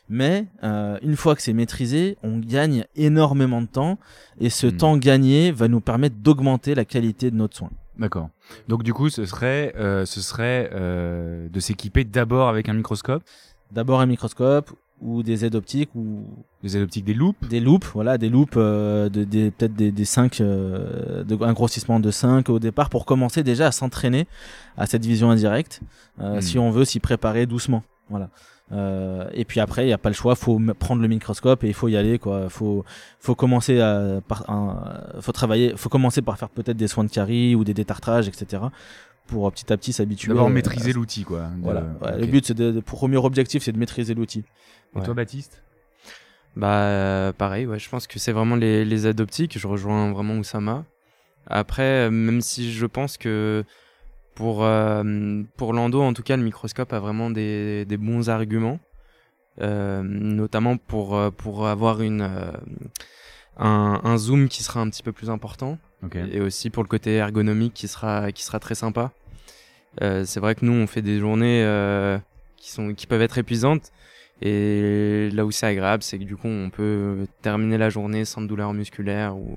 Mais 0.10 0.48
euh, 0.64 0.98
une 1.04 1.16
fois 1.16 1.36
que 1.36 1.42
c'est 1.42 1.54
maîtrisé, 1.54 2.18
on 2.24 2.40
gagne 2.40 2.86
énormément 2.96 3.62
de 3.62 3.68
temps 3.68 3.98
et 4.42 4.50
ce 4.50 4.68
Hmm. 4.68 4.78
temps 4.78 4.98
gagné 4.98 5.52
va 5.52 5.68
nous 5.70 5.80
permettre 5.82 6.16
d'augmenter 6.18 6.76
la 6.76 6.84
qualité 6.84 7.32
de 7.32 7.36
notre 7.38 7.56
soin. 7.56 7.70
D'accord. 7.98 8.30
Donc 8.68 8.84
du 8.84 8.94
coup, 8.94 9.10
ce 9.10 9.26
serait, 9.26 9.74
euh, 9.78 10.06
ce 10.06 10.20
serait 10.22 10.70
euh, 10.74 11.48
de 11.50 11.60
s'équiper 11.60 12.04
d'abord 12.04 12.50
avec 12.50 12.68
un 12.68 12.74
microscope, 12.74 13.24
D'abord 13.72 14.02
un 14.02 14.08
microscope 14.08 14.72
ou 15.02 15.24
des 15.24 15.46
aides 15.46 15.56
optiques 15.56 15.90
ou 15.96 16.24
des 16.64 16.76
ailes 16.78 16.84
optiques, 16.84 17.06
des 17.06 17.14
loupes. 17.14 17.48
des 17.48 17.60
loupes, 17.60 17.86
voilà, 17.94 18.18
des 18.18 18.30
loupes, 18.30 18.56
euh, 18.58 19.10
de, 19.10 19.24
des, 19.24 19.52
peut-être 19.52 19.74
des, 19.74 19.92
des 19.92 20.06
5, 20.06 20.42
euh, 20.42 21.24
de, 21.24 21.38
un 21.44 21.54
grossissement 21.54 22.00
de 22.00 22.12
5 22.12 22.50
au 22.50 22.60
départ 22.60 22.90
pour 22.90 23.06
commencer 23.06 23.44
déjà 23.44 23.68
à 23.68 23.72
s'entraîner 23.72 24.28
à 24.78 24.86
cette 24.86 25.06
vision 25.06 25.30
indirecte, 25.32 25.82
euh, 26.22 26.38
Hmm. 26.38 26.42
si 26.42 26.60
on 26.60 26.70
veut 26.72 26.86
s'y 26.86 27.00
préparer 27.00 27.46
doucement. 27.46 27.84
Voilà. 28.10 28.30
Euh, 28.72 29.28
et 29.34 29.46
puis 29.46 29.60
après, 29.60 29.84
il 29.84 29.88
n'y 29.88 29.94
a 29.94 29.98
pas 29.98 30.10
le 30.10 30.16
choix, 30.16 30.36
faut 30.36 30.60
prendre 30.78 31.02
le 31.02 31.08
microscope 31.08 31.64
et 31.64 31.68
il 31.70 31.74
faut 31.74 31.88
y 31.88 31.98
aller, 31.98 32.20
quoi. 32.20 32.50
Faut, 32.50 32.84
faut 33.20 33.34
commencer 33.36 33.80
à, 33.82 34.20
par, 34.28 34.48
un- 34.50 35.02
faut 35.22 35.32
travailler, 35.32 35.74
faut 35.76 35.90
commencer 35.90 36.22
par 36.22 36.38
faire 36.38 36.50
peut-être 36.50 36.78
des 36.78 36.88
soins 36.88 37.04
de 37.04 37.10
carie 37.10 37.56
ou 37.56 37.64
des 37.64 37.74
détartrages, 37.74 38.28
etc. 38.28 38.62
Pour 39.26 39.48
euh, 39.48 39.52
petit 39.52 39.72
à 39.74 39.78
petit 39.78 39.92
s'habituer. 39.94 40.30
D'abord 40.34 40.50
maîtriser 40.52 40.94
l'outil, 40.94 41.24
quoi. 41.24 41.48
Voilà. 41.64 41.84
Le 42.18 42.26
but, 42.28 42.46
c'est 42.46 42.54
de, 42.54 42.72
de- 42.72 42.80
premier 42.80 43.18
objectif, 43.18 43.64
c'est 43.64 43.72
de 43.72 43.78
maîtriser 43.80 44.14
l'outil. 44.14 44.44
Et 44.98 45.02
toi, 45.02 45.14
Baptiste? 45.14 45.62
Bah 46.56 46.82
euh, 46.84 47.32
pareil, 47.32 47.68
ouais, 47.68 47.80
je 47.80 47.90
pense 47.90 48.08
que 48.08 48.18
c'est 48.20 48.32
vraiment 48.32 48.56
les, 48.56 48.84
les 48.84 49.08
aides 49.08 49.22
optiques, 49.22 49.58
je 49.58 49.68
rejoins 49.68 50.12
vraiment 50.12 50.36
Oussama. 50.36 50.84
Après, 51.48 52.08
euh, 52.08 52.10
même 52.10 52.42
si 52.42 52.74
je 52.74 52.86
pense 52.86 53.18
que 53.18 53.64
pour, 54.36 54.64
euh, 54.64 55.44
pour 55.58 55.74
l'endo, 55.74 56.02
en 56.02 56.14
tout 56.14 56.24
cas, 56.24 56.36
le 56.38 56.44
microscope 56.44 56.92
a 56.92 57.00
vraiment 57.00 57.30
des, 57.30 57.86
des 57.86 57.98
bons 57.98 58.30
arguments, 58.30 58.80
euh, 59.62 60.02
notamment 60.04 60.78
pour, 60.78 61.20
pour 61.38 61.68
avoir 61.68 62.02
une, 62.02 62.22
euh, 62.22 62.52
un, 63.58 64.02
un 64.04 64.18
zoom 64.18 64.50
qui 64.50 64.64
sera 64.64 64.80
un 64.82 64.90
petit 64.90 65.04
peu 65.04 65.12
plus 65.12 65.30
important 65.30 65.78
et 66.14 66.40
aussi 66.40 66.70
pour 66.70 66.82
le 66.82 66.88
côté 66.88 67.16
ergonomique 67.16 67.74
qui 67.74 67.90
sera, 67.90 68.32
qui 68.32 68.44
sera 68.44 68.60
très 68.60 68.76
sympa. 68.76 69.12
C'est 70.00 70.40
vrai 70.40 70.56
que 70.56 70.64
nous, 70.66 70.72
on 70.72 70.88
fait 70.88 71.02
des 71.02 71.20
journées 71.20 71.62
qui, 72.56 72.72
sont, 72.72 72.94
qui 72.94 73.06
peuvent 73.06 73.22
être 73.22 73.38
épuisantes. 73.38 73.92
Et 74.42 75.30
là 75.34 75.46
où 75.46 75.52
c'est 75.52 75.66
agréable, 75.68 76.04
c'est 76.04 76.18
que 76.18 76.24
du 76.24 76.36
coup, 76.38 76.48
on 76.48 76.70
peut 76.70 77.26
terminer 77.42 77.78
la 77.78 77.90
journée 77.90 78.24
sans 78.26 78.42
douleur 78.42 78.74
musculaire. 78.74 79.36
Ou... 79.36 79.56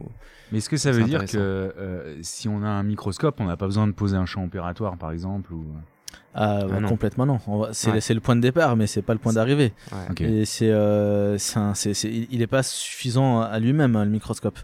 Mais 0.50 0.58
est-ce 0.58 0.68
que 0.68 0.76
ça 0.76 0.90
veut 0.90 1.04
dire 1.04 1.24
que 1.24 1.36
euh, 1.38 2.16
si 2.22 2.48
on 2.48 2.62
a 2.62 2.68
un 2.68 2.82
microscope, 2.82 3.36
on 3.40 3.44
n'a 3.44 3.56
pas 3.56 3.66
besoin 3.66 3.86
de 3.86 3.92
poser 3.92 4.16
un 4.16 4.26
champ 4.26 4.44
opératoire, 4.44 4.96
par 4.96 5.12
exemple 5.12 5.52
ou... 5.52 5.64
Ah, 6.34 6.64
bah, 6.66 6.80
non. 6.80 6.88
complètement 6.88 7.26
non. 7.26 7.38
C'est 7.72 7.90
Ouais. 7.90 8.00
le 8.14 8.20
point 8.20 8.34
de 8.36 8.40
départ, 8.40 8.74
mais 8.74 8.86
c'est 8.86 9.02
pas 9.02 9.12
le 9.12 9.18
point 9.18 9.34
d'arrivée. 9.34 9.72
Ouais. 9.92 9.98
Ok. 10.10 10.20
Et 10.22 10.44
c'est, 10.46 10.70
euh, 10.70 11.36
il 12.30 12.38
n'est 12.38 12.46
pas 12.46 12.62
suffisant 12.62 13.40
à 13.42 13.58
lui-même 13.58 13.96
hein, 13.96 14.04
le 14.04 14.10
microscope. 14.10 14.58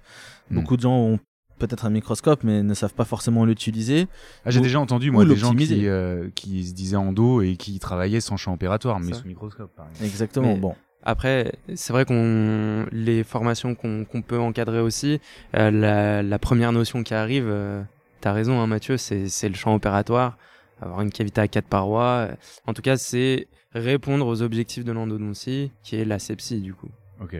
Beaucoup 0.51 0.77
de 0.77 0.83
gens 0.83 0.97
ont 0.97 1.19
peut-être 1.59 1.85
un 1.85 1.91
microscope, 1.91 2.43
mais 2.45 2.63
ne 2.63 2.75
savent 2.75 2.95
pas 2.95 3.05
forcément 3.05 3.45
l'utiliser. 3.45 4.07
Ah, 4.45 4.51
j'ai 4.51 4.61
Ou- 4.61 4.63
déjà 4.63 4.81
entendu 4.81 5.11
moi 5.11 5.25
des 5.25 5.37
gens 5.37 5.55
qui, 5.55 5.87
euh, 5.87 6.29
qui 6.35 6.65
se 6.65 6.73
disaient 6.75 6.97
en 6.97 7.13
dos 7.13 7.43
et 7.43 7.57
qui 7.57 7.79
travaillaient 7.79 8.21
sans 8.21 8.37
champ 8.37 8.55
opératoire, 8.55 9.01
mais 9.01 9.13
Ça. 9.13 9.21
sous 9.21 9.27
microscope. 9.29 9.71
Par 9.77 9.87
exemple. 9.89 10.05
Exactement. 10.07 10.55
Mais- 10.55 10.61
Bon, 10.61 10.75
Après, 11.05 11.53
c'est 11.75 11.93
vrai 11.93 12.05
qu'on 12.05 12.87
les 12.93 13.23
formations 13.25 13.75
qu'on 13.75 14.05
qu'on 14.05 14.21
peut 14.21 14.39
encadrer 14.39 14.81
aussi, 14.81 15.21
euh, 15.57 15.71
la, 15.71 16.23
la 16.23 16.39
première 16.39 16.73
notion 16.73 17.03
qui 17.03 17.15
arrive, 17.15 17.47
euh, 17.49 17.83
t'as 18.21 18.33
raison 18.33 18.61
hein, 18.61 18.67
Mathieu, 18.67 18.97
c'est 18.97 19.29
c'est 19.29 19.49
le 19.49 19.55
champ 19.55 19.75
opératoire, 19.75 20.37
avoir 20.83 21.01
une 21.03 21.11
cavité 21.11 21.41
à 21.41 21.49
quatre 21.49 21.69
parois. 21.69 22.29
En 22.67 22.75
tout 22.75 22.83
cas, 22.83 22.97
c'est 22.97 23.47
répondre 23.73 24.27
aux 24.27 24.43
objectifs 24.43 24.85
de 24.85 24.93
l'endodontie, 24.93 25.71
qui 25.85 25.97
est 25.97 26.05
l'asepsie 26.05 26.61
du 26.61 26.75
coup. 26.75 26.89
Ok. 27.23 27.37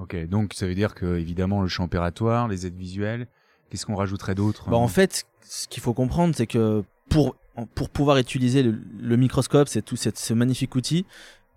Ok. 0.00 0.16
Donc 0.28 0.54
ça 0.54 0.66
veut 0.66 0.74
dire 0.74 0.94
que 0.94 1.18
évidemment 1.18 1.62
le 1.62 1.68
champ 1.68 1.84
opératoire, 1.84 2.48
les 2.48 2.66
aides 2.66 2.76
visuelles. 2.76 3.26
Qu'est-ce 3.70 3.86
qu'on 3.86 3.94
rajouterait 3.96 4.34
d'autre 4.34 4.68
Bah, 4.70 4.76
hein? 4.76 4.80
en 4.80 4.88
fait, 4.88 5.24
ce 5.42 5.68
qu'il 5.68 5.82
faut 5.82 5.92
comprendre, 5.94 6.34
c'est 6.34 6.46
que 6.46 6.82
pour, 7.08 7.36
pour 7.74 7.88
pouvoir 7.90 8.16
utiliser 8.18 8.62
le, 8.62 8.80
le 9.00 9.16
microscope, 9.16 9.68
c'est 9.68 9.82
tout 9.82 9.96
cette- 9.96 10.18
ce 10.18 10.34
magnifique 10.34 10.74
outil. 10.74 11.06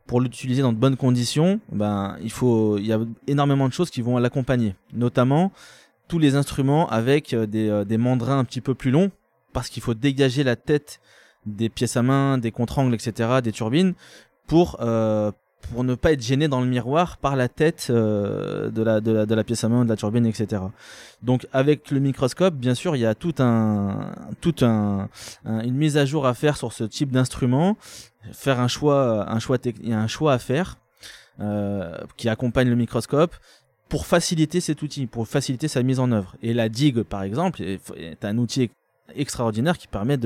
Pour 0.05 0.19
l'utiliser 0.19 0.61
dans 0.61 0.73
de 0.73 0.77
bonnes 0.77 0.97
conditions, 0.97 1.59
ben, 1.71 2.17
il 2.21 2.31
faut, 2.31 2.77
il 2.77 2.85
y 2.85 2.91
a 2.93 2.99
énormément 3.27 3.67
de 3.67 3.73
choses 3.73 3.89
qui 3.89 4.01
vont 4.01 4.17
l'accompagner. 4.17 4.75
Notamment, 4.91 5.51
tous 6.09 6.19
les 6.19 6.35
instruments 6.35 6.87
avec 6.89 7.33
euh, 7.33 7.45
des, 7.47 7.69
euh, 7.69 7.85
des 7.85 7.97
mandrins 7.97 8.37
un 8.37 8.43
petit 8.43 8.59
peu 8.61 8.75
plus 8.75 8.91
longs, 8.91 9.11
parce 9.53 9.69
qu'il 9.69 9.81
faut 9.81 9.93
dégager 9.93 10.43
la 10.43 10.55
tête 10.57 10.99
des 11.45 11.69
pièces 11.69 11.95
à 11.97 12.03
main, 12.03 12.37
des 12.37 12.51
contre-angles, 12.51 12.93
etc., 12.93 13.39
des 13.41 13.51
turbines, 13.53 13.93
pour, 14.45 14.77
euh, 14.81 15.31
pour 15.71 15.83
ne 15.83 15.95
pas 15.95 16.11
être 16.11 16.21
gêné 16.21 16.47
dans 16.47 16.61
le 16.61 16.67
miroir 16.67 17.17
par 17.17 17.35
la 17.35 17.47
tête 17.47 17.87
euh, 17.89 18.69
de, 18.69 18.83
la, 18.83 19.43
pièce 19.43 19.63
à 19.63 19.69
main, 19.69 19.83
de 19.85 19.89
la 19.89 19.95
turbine, 19.95 20.25
etc. 20.25 20.61
Donc 21.21 21.47
avec 21.53 21.91
le 21.91 21.99
microscope, 21.99 22.55
bien 22.55 22.75
sûr, 22.75 22.95
il 22.95 22.99
y 22.99 23.05
a 23.05 23.15
tout 23.15 23.35
un, 23.39 24.11
une 25.45 25.75
mise 25.75 25.97
à 25.97 26.05
jour 26.05 26.25
à 26.25 26.33
faire 26.33 26.57
sur 26.57 26.73
ce 26.73 26.83
type 26.83 27.11
d'instrument, 27.11 27.77
faire 28.31 28.59
un 28.59 28.67
choix, 28.67 29.29
un 29.29 29.39
choix, 29.39 29.57
tec- 29.57 29.77
il 29.81 29.89
y 29.89 29.93
a 29.93 29.99
un 29.99 30.07
choix 30.07 30.33
à 30.33 30.39
faire 30.39 30.77
euh, 31.39 31.97
qui 32.17 32.29
accompagne 32.29 32.69
le 32.69 32.75
microscope 32.75 33.35
pour 33.89 34.05
faciliter 34.05 34.59
cet 34.59 34.81
outil, 34.81 35.07
pour 35.07 35.27
faciliter 35.27 35.67
sa 35.67 35.83
mise 35.83 35.99
en 35.99 36.11
œuvre. 36.11 36.35
Et 36.41 36.53
la 36.53 36.69
digue, 36.69 37.03
par 37.03 37.23
exemple, 37.23 37.61
est, 37.61 38.25
un 38.25 38.37
outil 38.37 38.69
extraordinaire 39.15 39.77
qui 39.77 39.87
permet 39.87 40.17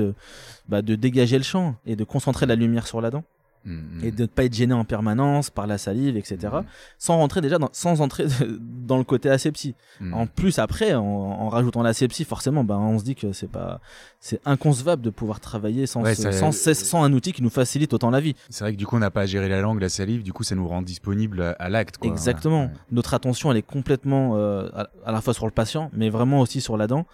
bah, 0.68 0.82
de 0.82 0.94
dégager 0.94 1.36
le 1.36 1.44
champ 1.44 1.76
et 1.86 1.96
de 1.96 2.04
concentrer 2.04 2.46
la 2.46 2.54
lumière 2.54 2.86
sur 2.86 3.00
la 3.00 3.10
dent 3.10 3.24
Mhm. 3.68 4.00
et 4.04 4.10
de 4.10 4.22
ne 4.22 4.26
pas 4.26 4.44
être 4.44 4.54
gêné 4.54 4.72
en 4.74 4.84
permanence 4.84 5.50
par 5.50 5.66
la 5.66 5.78
salive, 5.78 6.16
etc. 6.16 6.38
Mhm. 6.52 6.64
Sans 6.98 7.16
rentrer 7.18 7.40
déjà 7.40 7.58
dans, 7.58 7.68
sans 7.72 8.00
entrer 8.00 8.24
dans 8.60 8.96
le 8.98 9.04
côté 9.04 9.28
asepsie. 9.30 9.74
En 10.12 10.26
plus, 10.26 10.58
après, 10.58 10.94
en, 10.94 11.04
en 11.04 11.48
rajoutant 11.48 11.82
l'asepsie, 11.82 12.24
forcément, 12.24 12.64
ben, 12.64 12.76
on 12.78 12.98
se 12.98 13.04
dit 13.04 13.14
que 13.14 13.32
c'est 13.32 13.50
pas, 13.50 13.80
c'est 14.20 14.40
inconcevable 14.46 15.02
de 15.02 15.10
pouvoir 15.10 15.38
travailler 15.40 15.86
sans, 15.86 16.02
Ouais, 16.02 16.14
ce- 16.14 16.22
ça- 16.22 16.32
sans, 16.32 16.50
cesse- 16.52 16.84
sans 16.84 17.02
un 17.04 17.12
outil 17.12 17.32
qui 17.32 17.42
nous 17.42 17.50
facilite 17.50 17.92
autant 17.92 18.10
la 18.10 18.20
vie. 18.20 18.34
C'est 18.48 18.64
vrai 18.64 18.72
que 18.72 18.78
du 18.78 18.86
coup 18.86 18.96
on 18.96 19.00
n'a 19.00 19.10
pas 19.10 19.22
à 19.22 19.26
gérer 19.26 19.48
la 19.48 19.60
langue, 19.60 19.80
la 19.80 19.88
salive. 19.88 20.22
Du 20.22 20.32
coup 20.32 20.42
ça 20.44 20.54
nous 20.54 20.66
rend 20.66 20.82
disponible 20.82 21.42
à, 21.42 21.50
à 21.52 21.68
l'acte. 21.68 21.96
Exactement. 22.02 22.62
Ouais. 22.64 22.70
Notre 22.92 23.12
attention, 23.14 23.50
elle 23.50 23.58
est 23.58 23.62
complètement 23.62 24.36
euh, 24.36 24.68
à, 24.74 24.88
à 25.04 25.12
la 25.12 25.20
fois 25.20 25.34
sur 25.34 25.44
le 25.46 25.52
patient, 25.52 25.90
mais 25.92 26.08
vraiment 26.10 26.40
aussi 26.40 26.60
sur 26.60 26.76
la 26.76 26.86
dent. 26.86 27.06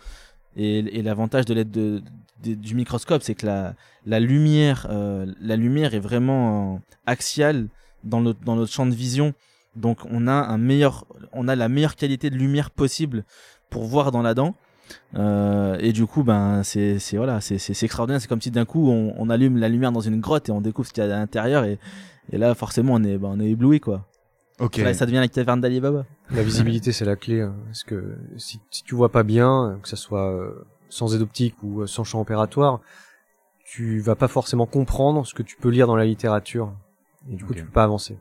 Et, 0.57 0.99
et 0.99 1.03
l'avantage 1.03 1.47
de 1.47 1.55
l'aide 1.55 1.71
de, 1.73 1.99
de- 1.99 2.03
du 2.47 2.75
microscope, 2.75 3.23
c'est 3.23 3.35
que 3.35 3.47
la, 3.47 3.75
la 4.07 4.21
lumière, 4.21 4.87
euh, 4.91 5.27
la 5.41 5.57
lumière 5.57 5.95
est 5.95 6.01
vraiment 6.01 6.75
euh, 6.75 6.79
axiale 7.07 7.69
dans 8.05 8.21
notre, 8.21 8.41
dans 8.45 8.57
notre 8.57 8.73
champ 8.73 8.87
de 8.87 8.95
vision. 8.95 9.35
Donc 9.77 9.99
on 10.11 10.27
a 10.29 10.33
un 10.33 10.59
meilleur, 10.59 11.05
on 11.33 11.49
a 11.49 11.57
la 11.57 11.69
meilleure 11.69 11.97
qualité 11.97 12.31
de 12.31 12.37
lumière 12.37 12.71
possible 12.71 13.25
pour 13.71 13.85
voir 13.85 14.13
dans 14.13 14.23
la 14.23 14.35
dent. 14.35 14.55
Euh, 15.17 15.77
et 15.81 15.93
du 15.93 16.07
coup, 16.07 16.23
ben 16.23 16.63
c'est 16.63 16.99
c'est 16.99 17.17
voilà, 17.17 17.41
c'est 17.41 17.59
c'est 17.59 17.75
c'est 17.75 17.87
extraordinaire. 17.87 18.21
C'est 18.21 18.29
comme 18.29 18.41
si 18.43 18.51
d'un 18.51 18.65
coup 18.67 18.91
on, 18.91 19.15
on 19.17 19.31
allume 19.31 19.57
la 19.57 19.69
lumière 19.69 19.93
dans 19.93 20.01
une 20.01 20.21
grotte 20.21 20.49
et 20.49 20.53
on 20.53 20.61
découvre 20.61 20.87
ce 20.87 20.93
qu'il 20.93 21.03
y 21.03 21.11
a 21.11 21.15
à 21.15 21.19
l'intérieur 21.19 21.65
et, 21.65 21.79
et 22.31 22.39
là 22.39 22.55
forcément 22.55 22.95
on 22.95 23.03
est 23.03 23.17
ben, 23.19 23.31
on 23.33 23.41
est 23.41 23.49
ébloui 23.51 23.81
quoi. 23.81 24.07
Ok. 24.61 24.77
Là, 24.77 24.95
ça 24.95 25.05
devient 25.05 25.17
la 25.19 25.27
caverne 25.27 25.61
d'Ali 25.61 25.81
Baba. 25.81 26.05
La 26.31 26.45
visibilité, 26.45 26.93
c'est 26.93 27.05
la 27.05 27.17
clé. 27.17 27.41
hein, 27.41 27.57
Parce 27.67 27.83
que 27.83 28.17
si, 28.37 28.61
si 28.71 28.85
tu 28.85 28.95
vois 28.95 29.11
pas 29.11 29.25
bien, 29.25 29.81
que 29.83 29.89
ça 29.89 29.97
soit 29.97 30.33
sans 30.95 31.15
aide 31.15 31.23
optique 31.23 31.57
ou 31.63 31.83
euh, 31.83 31.87
sans 31.87 32.05
champ 32.05 32.21
opératoire, 32.21 32.81
tu 33.65 33.99
vas 34.01 34.15
pas 34.15 34.29
forcément 34.29 34.67
comprendre 34.67 35.27
ce 35.27 35.35
que 35.35 35.43
tu 35.43 35.57
peux 35.57 35.69
lire 35.69 35.87
dans 35.87 35.97
la 35.97 36.05
littérature. 36.05 36.73
Et 37.31 37.35
du 37.35 37.45
coup, 37.45 37.51
Ok. 37.53 37.59
tu 37.59 37.65
peux 37.65 37.73
pas 37.73 37.85
avancer. 37.85 38.17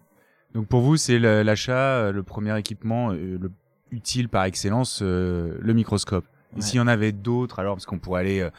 Donc 0.56 0.68
pour 0.68 0.82
vous, 0.82 0.98
c'est 0.98 1.20
l'achat, 1.20 1.98
euh, 1.98 2.12
le 2.12 2.24
premier 2.24 2.58
équipement 2.58 3.12
euh, 3.12 3.38
le 3.40 3.52
utile 3.92 4.28
par 4.28 4.46
excellence, 4.46 5.04
le 5.04 5.74
microscope. 5.74 6.26
Et 6.58 6.62
s'il 6.62 6.78
y 6.78 6.80
en 6.80 6.88
avait 6.88 7.12
d'autres, 7.12 7.60
alors 7.60 7.76
parce 7.76 7.86
qu'on 7.86 8.00
pourrait 8.00 8.22
aller 8.22 8.50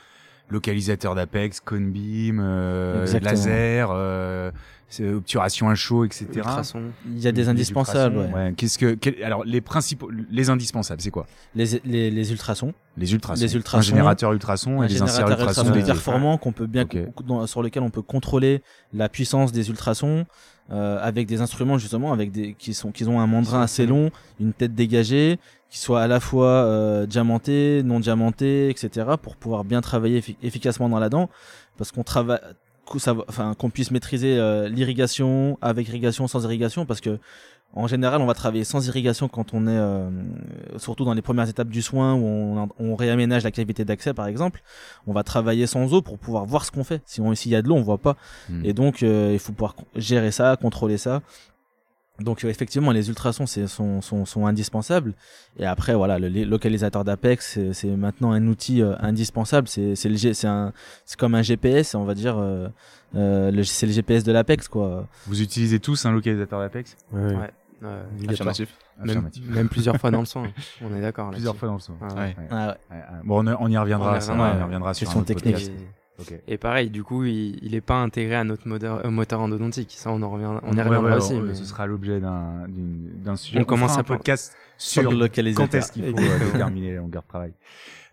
localisateur 0.49 1.15
d'Apex, 1.15 1.61
Conbeam, 1.61 2.39
euh, 2.41 3.07
laser, 3.21 3.89
euh, 3.93 4.51
c'est- 4.89 5.09
obturation 5.09 5.69
à 5.69 5.75
chaud, 5.75 6.05
etc. 6.05 6.27
Ultrason. 6.37 6.83
Il 7.07 7.19
y 7.19 7.27
a 7.27 7.33
des 7.33 7.43
Les 7.43 7.49
indispensables. 7.49 8.17
ultrasons, 8.17 8.37
ouais. 8.37 8.45
ouais. 8.45 8.55
Qu'est-ce 8.57 8.79
que, 8.79 8.95
quel- 8.95 9.23
alors 9.25 9.45
les 9.45 9.61
principaux, 9.61 10.11
les 10.31 10.51
indispensables, 10.51 11.01
c'est 11.01 11.11
quoi? 11.11 11.27
Les, 11.55 11.81
les, 11.85 12.11
les 12.11 12.31
ultrasons. 12.31 12.73
Les 12.97 13.13
ultrasons. 13.13 13.43
Les 13.45 13.55
ultrasons. 13.57 13.79
Un 13.79 13.83
générateur 13.83 14.33
ultrason 14.33 14.81
un 14.83 14.85
et 14.85 14.89
des 14.89 15.03
inserts 15.03 15.27
générateur 15.27 15.39
ultrasons 15.41 15.61
ultrason 15.63 15.75
dédiés. 15.75 15.93
performant 15.93 16.39
qu'on 16.39 16.53
peut 16.53 16.67
bien, 16.67 16.83
Ok. 16.85 16.97
dans- 17.27 17.47
sur 17.47 17.63
lequel 17.63 17.83
on 17.83 17.91
peut 17.91 18.03
contrôler 18.03 18.63
la 18.93 19.09
puissance 19.09 19.51
des 19.51 19.69
ultrasons 19.71 20.27
euh, 20.73 20.99
avec 21.03 21.27
des 21.27 21.41
instruments 21.41 21.79
justement 21.79 22.13
avec 22.13 22.33
des 22.33 22.55
qui 22.55 22.73
sont 22.75 22.91
qui 22.91 23.05
ont 23.05 23.21
un 23.21 23.27
mandrin 23.27 23.61
assez 23.63 23.87
long, 23.87 24.11
une 24.41 24.53
tête 24.53 24.75
dégagée, 24.75 25.39
qui 25.71 25.79
soit 25.79 26.01
à 26.03 26.07
la 26.07 26.21
fois 26.21 26.49
euh, 26.49 27.07
diamanté, 27.07 27.83
non 27.85 28.01
diamanté, 28.01 28.71
etc. 28.71 29.07
pour 29.21 29.37
pouvoir 29.37 29.65
bien 29.65 29.81
travailler 29.81 30.21
effi- 30.21 30.37
efficacement 30.43 30.89
dans 30.89 30.99
la 31.01 31.09
dent, 31.09 31.29
parce 31.77 31.93
qu'on 31.93 32.03
travaille 32.03 32.41
enfin 33.29 33.55
qu'on 33.59 33.71
puisse 33.71 33.91
maîtriser 33.91 34.39
euh, 34.39 34.69
l'irrigation 34.69 35.59
avec 35.63 35.89
irrigation 35.89 36.29
sans 36.29 36.45
irrigation 36.45 36.85
parce 36.85 37.01
que 37.01 37.19
en 37.77 37.87
général 37.87 38.21
on 38.23 38.27
va 38.27 38.35
travailler 38.35 38.65
sans 38.65 38.87
irrigation 38.87 39.29
quand 39.29 39.53
on 39.53 39.67
est 39.67 39.71
euh, 39.77 40.09
surtout 40.77 41.05
dans 41.05 41.15
les 41.15 41.23
premières 41.23 41.49
étapes 41.49 41.69
du 41.69 41.83
soin 41.83 42.15
où 42.15 42.25
on, 42.25 42.69
on 42.79 42.95
réaménage 42.97 43.43
la 43.45 43.51
cavité 43.51 43.85
d'accès 43.85 44.15
par 44.15 44.27
exemple 44.29 44.63
on 45.07 45.13
va 45.13 45.23
travailler 45.25 45.67
sans 45.67 45.93
eau 45.93 46.01
pour 46.03 46.19
pouvoir 46.19 46.45
voir 46.47 46.65
ce 46.65 46.71
qu'on 46.71 46.85
fait 46.85 47.03
si 47.05 47.21
on 47.21 47.35
s'il 47.35 47.53
y 47.53 47.57
a 47.57 47.63
de 47.63 47.69
l'eau 47.69 47.75
on 47.77 47.83
voit 47.83 47.99
pas 47.99 48.17
Hmm. 48.49 48.65
et 48.65 48.73
donc 48.73 49.03
euh, 49.03 49.31
il 49.33 49.39
faut 49.39 49.53
pouvoir 49.53 49.75
gérer 49.97 50.31
ça 50.31 50.57
contrôler 50.61 50.99
ça 50.99 51.21
Donc 52.21 52.45
euh, 52.45 52.49
effectivement, 52.49 52.93
les 52.93 53.09
ultrasons 53.09 53.45
c'est- 53.45 53.67
sont, 53.67 54.01
sont, 54.01 54.25
sont 54.25 54.47
indispensables. 54.47 55.15
Et 55.59 55.67
après, 55.67 55.95
voilà, 55.97 56.21
le 56.21 56.29
li- 56.29 56.45
localisateur 56.45 57.03
d'Apex, 57.03 57.55
c'est- 57.55 57.73
c'est 57.73 57.89
maintenant 57.97 58.31
un 58.31 58.47
outil 58.47 58.83
euh, 58.83 58.95
indispensable. 59.01 59.67
C'est 59.67 59.97
c'est 59.97 60.09
le 60.09 60.17
G- 60.17 60.33
c'est 60.33 60.47
un, 60.47 60.73
c'est 61.05 61.19
comme 61.19 61.35
un 61.35 61.43
GPS, 61.43 61.97
on 61.97 62.05
va 62.05 62.15
dire. 62.15 62.37
euh, 62.39 62.69
euh, 63.17 63.51
le- 63.51 63.65
c'est 63.65 63.87
le 63.87 63.93
GPS 63.93 64.23
de 64.23 64.31
l'Apex, 64.31 64.69
quoi. 64.69 65.09
Vous 65.27 65.43
utilisez 65.43 65.81
tous 65.81 66.07
un 66.07 66.13
localisateur 66.13 66.61
d'Apex? 66.61 66.97
Ouais. 67.13 67.35
Ouais. 67.35 67.51
Affirmatif. 68.29 68.75
Même, 69.05 69.31
même 69.49 69.69
plusieurs 69.69 69.97
fois 69.97 70.11
dans 70.11 70.21
le 70.21 70.25
son. 70.27 70.45
hein. 70.45 70.53
On 70.83 70.95
est 70.95 71.01
d'accord. 71.01 71.31
Plusieurs 71.31 71.57
fois 71.57 71.69
dans 71.69 71.75
le 71.75 71.81
son. 71.81 71.93
Ouais. 71.95 72.13
Ouais. 72.15 72.21
Ouais. 72.39 72.49
Ah 72.51 72.67
ouais. 72.91 72.97
Ouais, 72.97 72.97
ouais. 72.97 73.03
Bon, 73.25 73.47
on, 73.49 73.57
on 73.61 73.69
y 73.69 73.77
reviendra, 73.79 74.15
On 74.15 74.17
y 74.19 74.23
ça, 74.23 74.33
reviendra, 74.33 74.55
on 74.57 74.61
y 74.61 74.63
reviendra 74.63 74.95
sur 74.95 75.07
Question 75.07 75.21
un 75.21 75.25
technique. 75.25 75.71
Et- 76.47 76.59
pareil, 76.59 76.91
du 76.91 77.03
coup, 77.03 77.25
il, 77.25 77.59
il 77.65 77.75
est 77.75 77.81
pas 77.81 77.97
intégré 77.97 78.37
à 78.37 78.45
notre 78.45 78.69
moteur, 78.69 79.05
euh, 79.05 79.11
moteur 79.11 79.41
endodontique. 79.41 79.93
Ça, 79.97 80.11
on 80.11 80.23
en 80.23 80.31
revient, 80.31 80.47
on 80.63 80.73
y 80.77 80.81
reviendra 80.81 81.11
ouais, 81.11 81.17
aussi. 81.17 81.35
on- 81.35 81.41
mais- 81.43 81.55
Ce 81.55 81.65
sera 81.65 81.87
l'objet 81.87 82.21
d'un 82.21 83.37
sujet. 83.37 83.59
On 83.61 83.65
commence 83.65 83.91
fera 83.91 83.99
à 83.99 84.03
un 84.03 84.05
podcast 84.05 84.57
Sur 84.79 85.03
sur 85.03 85.11
le 85.11 85.19
localisateur. 85.19 85.69
quand 85.69 85.75
est-ce 85.77 85.91
qu'il 85.93 86.05
faut 86.05 86.17
euh, 86.19 86.53
déterminer 86.53 86.93
la 86.95 87.01
longueur 87.01 87.23
de 87.23 87.29
travail. 87.29 87.53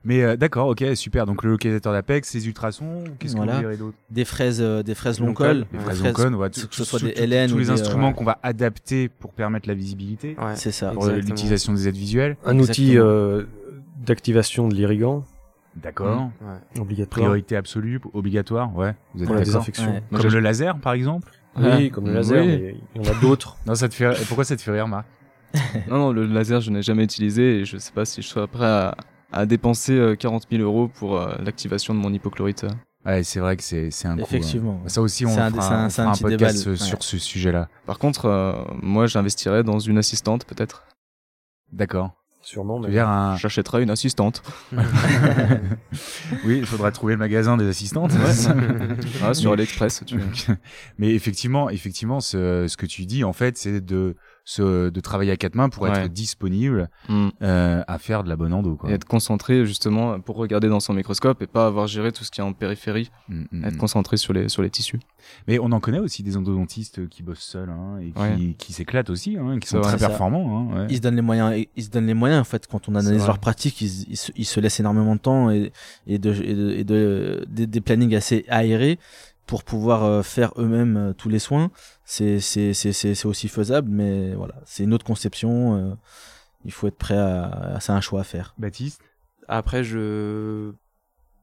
Mais 0.03 0.23
euh, 0.23 0.35
d'accord, 0.35 0.67
ok, 0.67 0.83
super. 0.95 1.25
Donc 1.27 1.43
le 1.43 1.51
localisateur 1.51 1.93
d'Apex, 1.93 2.33
les 2.33 2.47
ultrasons, 2.47 3.03
qu'est-ce 3.19 3.33
que 3.33 3.37
Voilà. 3.37 3.53
vous 3.55 3.59
direz 3.59 3.77
d'autre? 3.77 3.97
Des 4.09 4.25
fraises, 4.25 4.59
euh, 4.59 4.81
des 4.81 4.95
fraises 4.95 5.19
long 5.19 5.27
Long 5.27 5.33
col. 5.33 5.47
col, 5.47 5.77
Ouais. 5.79 5.85
fraises 5.85 6.01
Des 6.01 6.09
Oncon, 6.09 6.33
ouais, 6.33 6.49
que 6.49 6.75
ce 6.75 6.83
soit 6.83 6.99
des 6.99 7.13
LN 7.27 7.49
tous 7.49 7.55
ou 7.55 7.57
les 7.59 7.65
des, 7.65 7.69
euh, 7.69 7.73
instruments 7.73 8.07
ouais. 8.07 8.13
qu'on 8.15 8.23
va 8.23 8.39
adapter 8.41 9.09
pour 9.09 9.31
permettre 9.33 9.67
la 9.67 9.75
visibilité, 9.75 10.35
Ouais. 10.39 10.55
C'est 10.55 10.71
ça. 10.71 10.89
pour 10.91 11.03
Exactement. 11.03 11.27
l'utilisation 11.29 11.73
des 11.73 11.87
aides 11.87 11.95
visuelles. 11.95 12.35
Un 12.45 12.57
outil 12.57 12.97
euh, 12.97 13.43
d'activation 14.03 14.67
de 14.67 14.73
l'irrigant 14.75 15.23
D'accord. 15.75 16.31
Ouais. 16.41 16.81
obligatoire 16.81 17.21
Priorité 17.21 17.55
absolue, 17.55 17.99
obligatoire, 18.13 18.75
ouais. 18.75 18.95
Vous 19.13 19.21
êtes 19.21 19.27
pour 19.27 19.35
la 19.35 19.43
désinfection. 19.43 20.01
Comme 20.11 20.31
le 20.31 20.39
laser, 20.39 20.77
par 20.79 20.93
exemple? 20.93 21.31
Oui, 21.57 21.91
comme 21.91 22.07
le 22.07 22.13
laser, 22.13 22.41
Oui. 22.41 22.47
mais 22.47 22.75
il 22.95 23.05
y 23.05 23.07
en 23.07 23.11
a 23.11 23.21
d'autres. 23.21 23.57
Non, 23.67 23.75
ça 23.75 23.87
te 23.87 23.93
fait. 23.93 24.09
Pourquoi 24.27 24.45
ça 24.45 24.55
te 24.55 24.61
fait 24.61 24.71
rire, 24.71 24.87
Marc? 24.87 25.05
Non, 25.89 25.97
non, 25.97 26.11
le 26.11 26.25
laser, 26.25 26.59
je 26.61 26.71
n'ai 26.71 26.81
jamais 26.81 27.03
utilisé 27.03 27.59
et 27.59 27.65
je 27.65 27.77
sais 27.77 27.91
pas 27.91 28.05
si 28.05 28.21
je 28.21 28.27
serais 28.27 28.47
prêt 28.47 28.65
à, 28.65 28.95
à 29.31 29.45
dépenser 29.45 29.93
euh, 29.93 30.15
40 30.15 30.47
000 30.51 30.61
euros 30.63 30.87
pour 30.87 31.17
euh, 31.17 31.35
l'activation 31.43 31.93
de 31.93 31.99
mon 31.99 32.11
hypochlorite. 32.13 32.65
Ouais, 33.05 33.23
c'est 33.23 33.39
vrai 33.39 33.57
que 33.57 33.63
c'est 33.63 33.89
c'est 33.89 34.07
un 34.07 34.15
coup. 34.15 34.21
Effectivement. 34.21 34.79
hein. 34.85 34.89
Ça 34.89 35.01
aussi, 35.01 35.25
on 35.25 35.29
un- 35.37 35.49
fera, 35.49 35.61
c'est 35.61 35.73
un- 35.73 35.85
un 35.85 35.89
fera 35.89 36.07
un 36.09 36.11
petit 36.13 36.21
podcast 36.23 36.57
débat, 36.59 36.71
euh, 36.71 36.75
sur 36.75 36.97
ouais. 36.99 37.03
ce 37.03 37.17
sujet-là. 37.17 37.67
Par 37.87 37.97
contre, 37.97 38.25
euh, 38.25 38.53
moi, 38.81 39.07
j'investirais 39.07 39.63
dans 39.63 39.79
une 39.79 39.97
assistante, 39.97 40.45
peut-être. 40.45 40.83
D'accord. 41.71 42.11
Sûrement, 42.43 42.79
mais 42.79 42.97
un. 42.97 43.35
J'achèterais 43.37 43.83
une 43.83 43.91
assistante. 43.91 44.41
oui, 46.45 46.57
il 46.57 46.65
faudra 46.65 46.91
trouver 46.91 47.13
le 47.13 47.19
magasin 47.19 47.57
des 47.57 47.67
assistantes. 47.67 48.11
Ah, 49.23 49.33
sur 49.35 49.51
AliExpress, 49.53 50.03
tu 50.05 50.19
Mais 50.97 51.13
effectivement, 51.13 51.69
effectivement, 51.69 52.19
ce, 52.19 52.65
ce 52.67 52.77
que 52.77 52.85
tu 52.87 53.05
dis, 53.05 53.23
en 53.23 53.33
fait, 53.33 53.57
c'est 53.57 53.81
de, 53.81 54.15
se, 54.43 54.89
de 54.89 54.99
travailler 54.99 55.32
à 55.32 55.38
quatre 55.38 55.56
mains 55.56 55.69
pour 55.69 55.88
être 55.88 56.01
Ouais. 56.01 56.10
disponible 56.10 56.89
Mm. 57.08 57.30
euh, 57.43 57.84
à 57.88 57.97
faire 57.99 58.23
de 58.23 58.30
la 58.30 58.36
bonne 58.36 58.54
endo. 58.54 58.75
Quoi. 58.75 58.89
Et 58.89 58.93
être 58.93 59.06
concentré, 59.06 59.65
justement, 59.65 60.19
pour 60.19 60.36
regarder 60.38 60.67
dans 60.67 60.80
son 60.80 60.93
microscope 60.93 61.41
et 61.41 61.47
pas 61.47 61.67
avoir 61.67 61.88
géré 61.88 62.12
tout 62.12 62.23
ce 62.23 62.32
qui 62.32 62.41
est 62.41 62.43
en 62.43 62.54
périphérie. 62.54 63.12
Mm, 63.30 63.43
mm, 63.51 63.65
Être 63.65 63.77
concentré 63.77 64.17
sur 64.17 64.34
les, 64.34 64.49
sur 64.49 64.62
les 64.63 64.69
tissus. 64.69 64.99
Mais 65.47 65.60
on 65.60 65.71
en 65.71 65.80
connaît 65.80 65.99
aussi 65.99 66.23
des 66.23 66.38
endodontistes 66.38 67.08
qui 67.10 67.21
bossent 67.23 67.39
seuls 67.43 67.69
hein, 67.69 67.99
et 68.01 68.12
qui, 68.12 68.19
Ouais. 68.19 68.56
qui 68.58 68.73
s'éclatent 68.73 69.10
aussi, 69.12 69.38
hein, 69.38 69.60
qui 69.60 69.67
sont 69.67 69.80
vrai. 69.80 69.89
très 69.95 69.97
performants. 70.08 70.71
Hein, 70.71 70.75
ouais. 70.82 70.88
Ils 70.89 70.97
se 70.97 71.01
donnent 71.01 71.15
les 71.15 71.21
moyens. 71.21 71.65
Ils 71.75 71.84
se 71.84 71.89
donnent 71.89 72.08
les 72.08 72.13
moyens 72.15 72.41
en 72.41 72.45
fait 72.45 72.65
quand 72.67 72.89
on 72.89 72.95
analyse 72.95 73.25
leur 73.27 73.38
pratique. 73.39 73.80
Ils, 73.82 74.10
ils, 74.10 74.17
se, 74.17 74.32
ils 74.36 74.45
se 74.45 74.60
laissent 74.60 74.80
énormément 74.80 75.15
de 75.15 75.21
temps 75.21 75.51
et, 75.51 75.71
et 76.08 76.17
de 76.17 76.34
et 76.34 76.54
de, 76.56 76.69
et 76.71 76.84
de- 76.84 77.45
des, 77.47 77.67
des 77.67 77.82
plannings 77.82 78.15
assez 78.15 78.43
aérés 78.49 78.97
pour 79.45 79.63
pouvoir 79.63 80.04
euh, 80.06 80.21
faire 80.23 80.54
eux-mêmes 80.58 80.97
euh, 80.97 81.13
tous 81.13 81.27
les 81.30 81.39
soins. 81.39 81.71
C'est 82.13 82.41
c'est 82.41 82.74
c'est 82.74 82.91
c'est 82.91 83.15
c'est 83.15 83.26
aussi 83.26 83.47
faisable, 83.47 83.89
mais 83.89 84.34
voilà, 84.36 84.56
c'est 84.65 84.84
une 84.84 84.93
autre 84.93 85.06
conception. 85.06 85.78
euh, 85.78 85.95
il 86.65 86.74
faut 86.74 86.88
être 86.88 86.97
prêt 86.97 87.17
à, 87.17 87.45
à 87.76 87.80
c'est 87.80 87.93
un 87.93 88.02
choix 88.02 88.19
à 88.19 88.24
faire. 88.26 88.54
Baptiste? 88.58 89.02
Après, 89.47 89.82
je. 89.86 90.74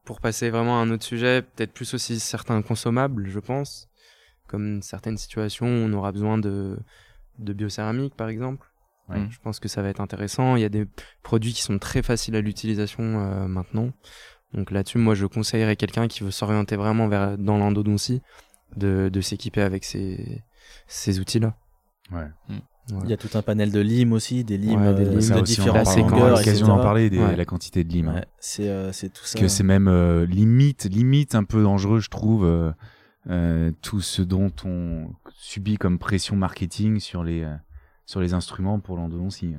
Pour 0.05 0.21
passer 0.21 0.51
vraiment 0.51 0.79
à 0.79 0.83
un 0.83 0.91
autre 0.91 1.03
sujet, 1.03 1.41
peut-être 1.41 1.73
plus 1.73 1.91
aussi 1.95 2.19
certains 2.19 2.61
consommables, 2.61 3.27
je 3.29 3.39
pense. 3.39 3.87
Comme 4.45 4.83
certaines 4.83 5.17
situations 5.17 5.65
où 5.65 5.87
on 5.87 5.93
aura 5.93 6.11
besoin 6.11 6.37
de, 6.37 6.77
de 7.39 7.53
biocéramique, 7.53 8.13
par 8.13 8.29
exemple. 8.29 8.67
Ouais. 9.09 9.25
Je 9.31 9.39
pense 9.39 9.59
que 9.59 9.67
ça 9.67 9.81
va 9.81 9.89
être 9.89 10.01
intéressant. 10.01 10.55
Il 10.55 10.61
y 10.61 10.65
a 10.65 10.69
des 10.69 10.85
produits 11.23 11.53
qui 11.53 11.63
sont 11.63 11.79
très 11.79 12.03
faciles 12.03 12.35
à 12.35 12.41
l'utilisation 12.41 13.03
euh, 13.03 13.47
maintenant. 13.47 13.89
Donc 14.53 14.69
là-dessus, 14.69 14.99
moi, 14.99 15.15
je 15.15 15.25
conseillerais 15.25 15.75
quelqu'un 15.75 16.07
qui 16.07 16.23
veut 16.23 16.29
s'orienter 16.29 16.75
vraiment 16.75 17.07
vers 17.07 17.39
dans 17.39 17.57
l'endodontie 17.57 18.21
de, 18.75 19.09
de 19.11 19.21
s'équiper 19.21 19.61
avec 19.61 19.83
ces, 19.83 20.41
ces 20.87 21.19
outils-là. 21.19 21.55
Ouais. 22.11 22.27
Voilà. 22.87 23.05
Il 23.05 23.09
y 23.09 23.13
a 23.13 23.17
tout 23.17 23.29
un 23.37 23.41
panel 23.43 23.71
de 23.71 23.79
limes 23.79 24.13
aussi, 24.13 24.43
des 24.43 24.57
limes, 24.57 24.81
Ouais, 24.81 24.93
des 24.95 25.01
euh, 25.05 25.09
limes. 25.09 25.13
De 25.13 25.17
aussi, 25.17 25.31
on 25.33 25.41
différentes 25.41 25.87
on 25.87 25.97
longueurs, 25.99 26.29
l'occasion 26.29 26.51
etc. 26.51 26.63
d'en 26.67 26.81
parler, 26.81 27.09
des- 27.11 27.19
Ouais. 27.19 27.35
la 27.35 27.45
quantité 27.45 27.83
de 27.83 27.89
lime. 27.91 28.07
hein. 28.09 28.23
C'est 28.39 28.67
euh, 28.67 28.91
c'est 28.91 29.09
tout 29.13 29.23
ça. 29.25 29.37
Que 29.39 29.47
c'est 29.47 29.63
même 29.63 29.87
euh, 29.87 30.25
limite, 30.25 30.85
limite 30.85 31.35
un 31.35 31.43
peu 31.43 31.61
dangereux, 31.61 31.99
je 31.99 32.09
trouve, 32.09 32.45
euh, 32.45 32.71
euh, 33.29 33.71
tout 33.83 34.01
ce 34.01 34.23
dont 34.23 34.51
on 34.65 35.11
subit 35.35 35.77
comme 35.77 35.99
pression 35.99 36.35
marketing 36.35 36.99
sur 36.99 37.23
les, 37.23 37.43
euh, 37.43 37.53
sur 38.07 38.21
les 38.21 38.33
instruments 38.33 38.79
pour 38.79 38.97
l'endodontie. 38.97 39.55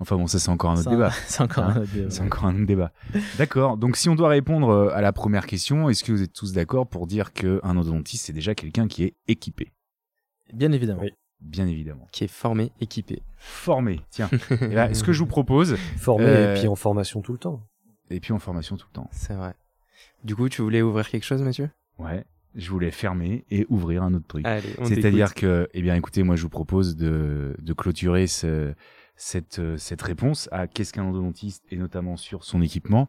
Enfin 0.00 0.16
bon, 0.16 0.26
ça 0.26 0.38
c'est 0.38 0.48
encore 0.50 0.70
un 0.70 0.74
autre 0.74 0.84
Ça, 0.84 0.90
débat. 0.90 1.10
C'est 1.26 1.42
encore 1.42 1.64
Hein, 1.64 1.74
un 1.76 1.82
autre 1.82 1.92
débat. 1.92 2.10
C'est 2.10 2.22
encore 2.22 2.44
un 2.46 2.54
autre 2.56 2.66
débat. 2.66 2.92
D'accord. 3.38 3.76
Donc, 3.76 3.96
si 3.96 4.08
on 4.08 4.14
doit 4.14 4.28
répondre 4.30 4.70
euh, 4.70 4.94
à 4.94 5.00
la 5.02 5.12
première 5.12 5.46
question, 5.46 5.88
est-ce 5.90 6.02
que 6.04 6.12
vous 6.12 6.22
êtes 6.22 6.32
tous 6.32 6.52
d'accord 6.52 6.86
pour 6.86 7.06
dire 7.06 7.32
qu'un 7.34 7.58
endodontiste, 7.62 8.24
c'est 8.26 8.32
déjà 8.32 8.54
quelqu'un 8.54 8.88
qui 8.88 9.04
est 9.04 9.14
équipé? 9.28 9.70
Bien 10.54 10.72
évidemment. 10.72 11.02
Oui. 11.02 11.12
Bien 11.40 11.66
évidemment. 11.66 12.06
Qui 12.12 12.24
est 12.24 12.28
formé, 12.30 12.70
équipé. 12.80 13.22
Formé. 13.38 14.00
Tiens. 14.10 14.28
Et 14.60 14.68
là, 14.68 14.92
ce 14.92 15.02
que 15.02 15.12
je 15.12 15.18
vous 15.20 15.26
propose, 15.26 15.76
formé 15.96 16.24
Euh, 16.26 16.54
et 16.54 16.58
puis 16.58 16.68
en 16.68 16.74
formation 16.76 17.22
tout 17.22 17.32
le 17.32 17.38
temps. 17.38 17.62
et 18.10 18.20
puis 18.20 18.32
en 18.34 18.38
formation 18.38 18.76
tout 18.76 18.86
le 18.90 18.94
temps. 18.94 19.08
C'est 19.12 19.32
vrai. 19.34 19.54
Du 20.24 20.34
coup, 20.36 20.48
tu 20.50 20.60
voulais 20.60 20.82
ouvrir 20.82 21.08
quelque 21.08 21.24
chose, 21.24 21.40
Mathieu? 21.42 21.70
Ouais. 21.98 22.24
Je 22.56 22.68
voulais 22.70 22.90
fermer 22.90 23.44
et 23.50 23.64
ouvrir 23.70 24.02
un 24.02 24.12
autre 24.12 24.26
truc. 24.26 24.44
Allez, 24.46 24.74
on 24.78 24.84
C'est-à-dire 24.84 25.34
que, 25.34 25.68
eh 25.72 25.80
bien, 25.82 25.94
écoutez, 25.94 26.22
moi, 26.24 26.36
je 26.36 26.42
vous 26.42 26.48
propose 26.50 26.96
de, 26.96 27.54
de 27.58 27.72
clôturer 27.72 28.26
ce, 28.26 28.74
cette, 29.22 29.58
euh, 29.58 29.76
cette 29.76 30.00
réponse 30.00 30.48
à 30.50 30.66
qu'est-ce 30.66 30.94
qu'un 30.94 31.04
endodontiste 31.04 31.62
et 31.70 31.76
notamment 31.76 32.16
sur 32.16 32.42
son 32.42 32.62
équipement. 32.62 33.08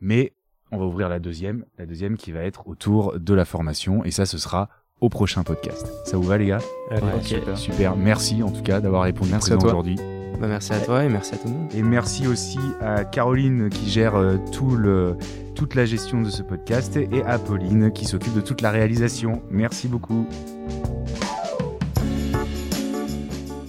Mais 0.00 0.32
on 0.72 0.78
va 0.78 0.86
ouvrir 0.86 1.08
la 1.10 1.18
deuxième, 1.18 1.66
la 1.78 1.84
deuxième 1.84 2.16
qui 2.16 2.32
va 2.32 2.40
être 2.40 2.66
autour 2.66 3.18
de 3.20 3.34
la 3.34 3.44
formation 3.44 4.02
et 4.04 4.10
ça, 4.10 4.24
ce 4.24 4.38
sera 4.38 4.70
au 5.02 5.08
prochain 5.10 5.42
podcast. 5.42 5.86
Ça 6.06 6.16
vous 6.16 6.22
va, 6.22 6.38
les 6.38 6.46
gars? 6.46 6.60
Allez, 6.90 7.02
Ouais, 7.02 7.22
super. 7.22 7.58
Super. 7.58 7.96
Merci 7.96 8.42
en 8.42 8.50
tout 8.50 8.62
cas 8.62 8.80
d'avoir 8.80 9.02
répondu 9.02 9.30
Merci 9.30 9.52
à 9.52 9.56
présent 9.56 9.60
toi. 9.60 9.80
aujourd'hui. 9.80 9.96
Bah, 10.40 10.46
merci 10.48 10.72
à 10.72 10.80
toi 10.80 11.04
et 11.04 11.08
merci 11.10 11.34
à 11.34 11.38
tout 11.38 11.48
le 11.48 11.54
monde. 11.54 11.74
Et 11.74 11.82
merci 11.82 12.26
aussi 12.26 12.58
à 12.80 13.04
Caroline 13.04 13.68
qui 13.68 13.90
gère 13.90 14.14
euh, 14.16 14.36
tout 14.52 14.76
le, 14.76 15.16
toute 15.54 15.74
la 15.74 15.84
gestion 15.84 16.22
de 16.22 16.30
ce 16.30 16.42
podcast 16.42 16.96
et 16.96 17.22
à 17.24 17.38
Pauline 17.38 17.92
qui 17.92 18.06
s'occupe 18.06 18.32
de 18.34 18.40
toute 18.40 18.62
la 18.62 18.70
réalisation. 18.70 19.42
Merci 19.50 19.88
beaucoup. 19.88 20.26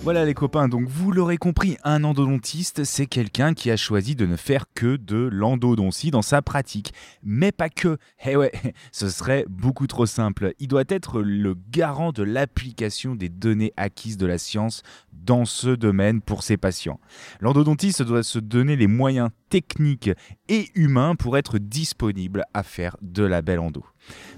Voilà 0.04 0.26
les 0.26 0.34
copains, 0.34 0.68
donc 0.68 0.88
vous 0.88 1.12
l'aurez 1.12 1.38
compris, 1.38 1.78
un 1.84 2.04
endodontiste, 2.04 2.86
c'est 2.86 3.06
quelqu'un 3.06 3.54
qui 3.54 3.70
a 3.70 3.78
choisi 3.78 4.16
de 4.16 4.26
ne 4.26 4.36
faire 4.36 4.66
que 4.74 4.96
de 4.96 5.30
l'endodontie 5.32 6.10
dans 6.10 6.24
sa 6.24 6.42
pratique. 6.42 6.92
Mais 7.22 7.52
pas 7.52 7.70
que. 7.70 8.00
Eh 8.26 8.36
ouais, 8.36 8.52
ce 8.92 9.10
serait 9.10 9.46
beaucoup 9.48 9.86
trop 9.86 10.08
simple. 10.08 10.54
Il 10.58 10.70
doit 10.70 10.86
être 10.90 11.22
le 11.22 11.56
garant 11.70 12.12
de 12.14 12.24
l'application 12.24 13.14
des 13.14 13.30
données 13.30 13.74
acquises 13.78 14.18
de 14.18 14.26
la 14.26 14.40
science 14.40 14.82
dans 15.14 15.46
ce 15.46 15.70
domaine 15.70 16.22
pour 16.22 16.42
ses 16.42 16.58
patients. 16.58 17.00
L'endodontiste 17.40 18.02
doit 18.02 18.24
se 18.24 18.40
donner 18.40 18.76
les 18.76 18.88
moyens 18.88 19.30
techniques 19.50 20.10
et 20.50 20.72
humains 20.74 21.14
pour 21.14 21.38
être 21.38 21.60
disponible 21.60 22.46
à 22.56 22.64
faire 22.64 22.98
de 23.04 23.24
la 23.24 23.44
belle 23.44 23.60
endo. 23.60 23.86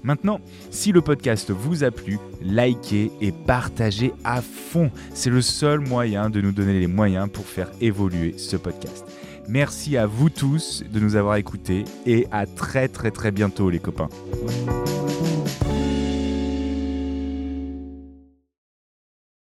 Maintenant, 0.02 0.40
si 0.70 0.92
le 0.92 1.00
podcast 1.00 1.50
vous 1.50 1.84
a 1.84 1.90
plu, 1.90 2.18
likez 2.42 3.10
et 3.20 3.32
partagez 3.32 4.12
à 4.24 4.42
fond. 4.42 4.90
C'est 5.14 5.30
le 5.30 5.42
seul 5.42 5.80
moyen 5.80 6.30
de 6.30 6.40
nous 6.40 6.52
donner 6.52 6.78
les 6.78 6.86
moyens 6.86 7.28
pour 7.30 7.46
faire 7.46 7.70
évoluer 7.80 8.34
ce 8.36 8.56
podcast. 8.56 9.04
Merci 9.48 9.96
à 9.96 10.06
vous 10.06 10.30
tous 10.30 10.84
de 10.90 11.00
nous 11.00 11.16
avoir 11.16 11.36
écoutés 11.36 11.84
et 12.06 12.26
à 12.30 12.46
très 12.46 12.88
très 12.88 13.10
très 13.10 13.30
bientôt 13.30 13.70
les 13.70 13.78
copains. 13.78 14.08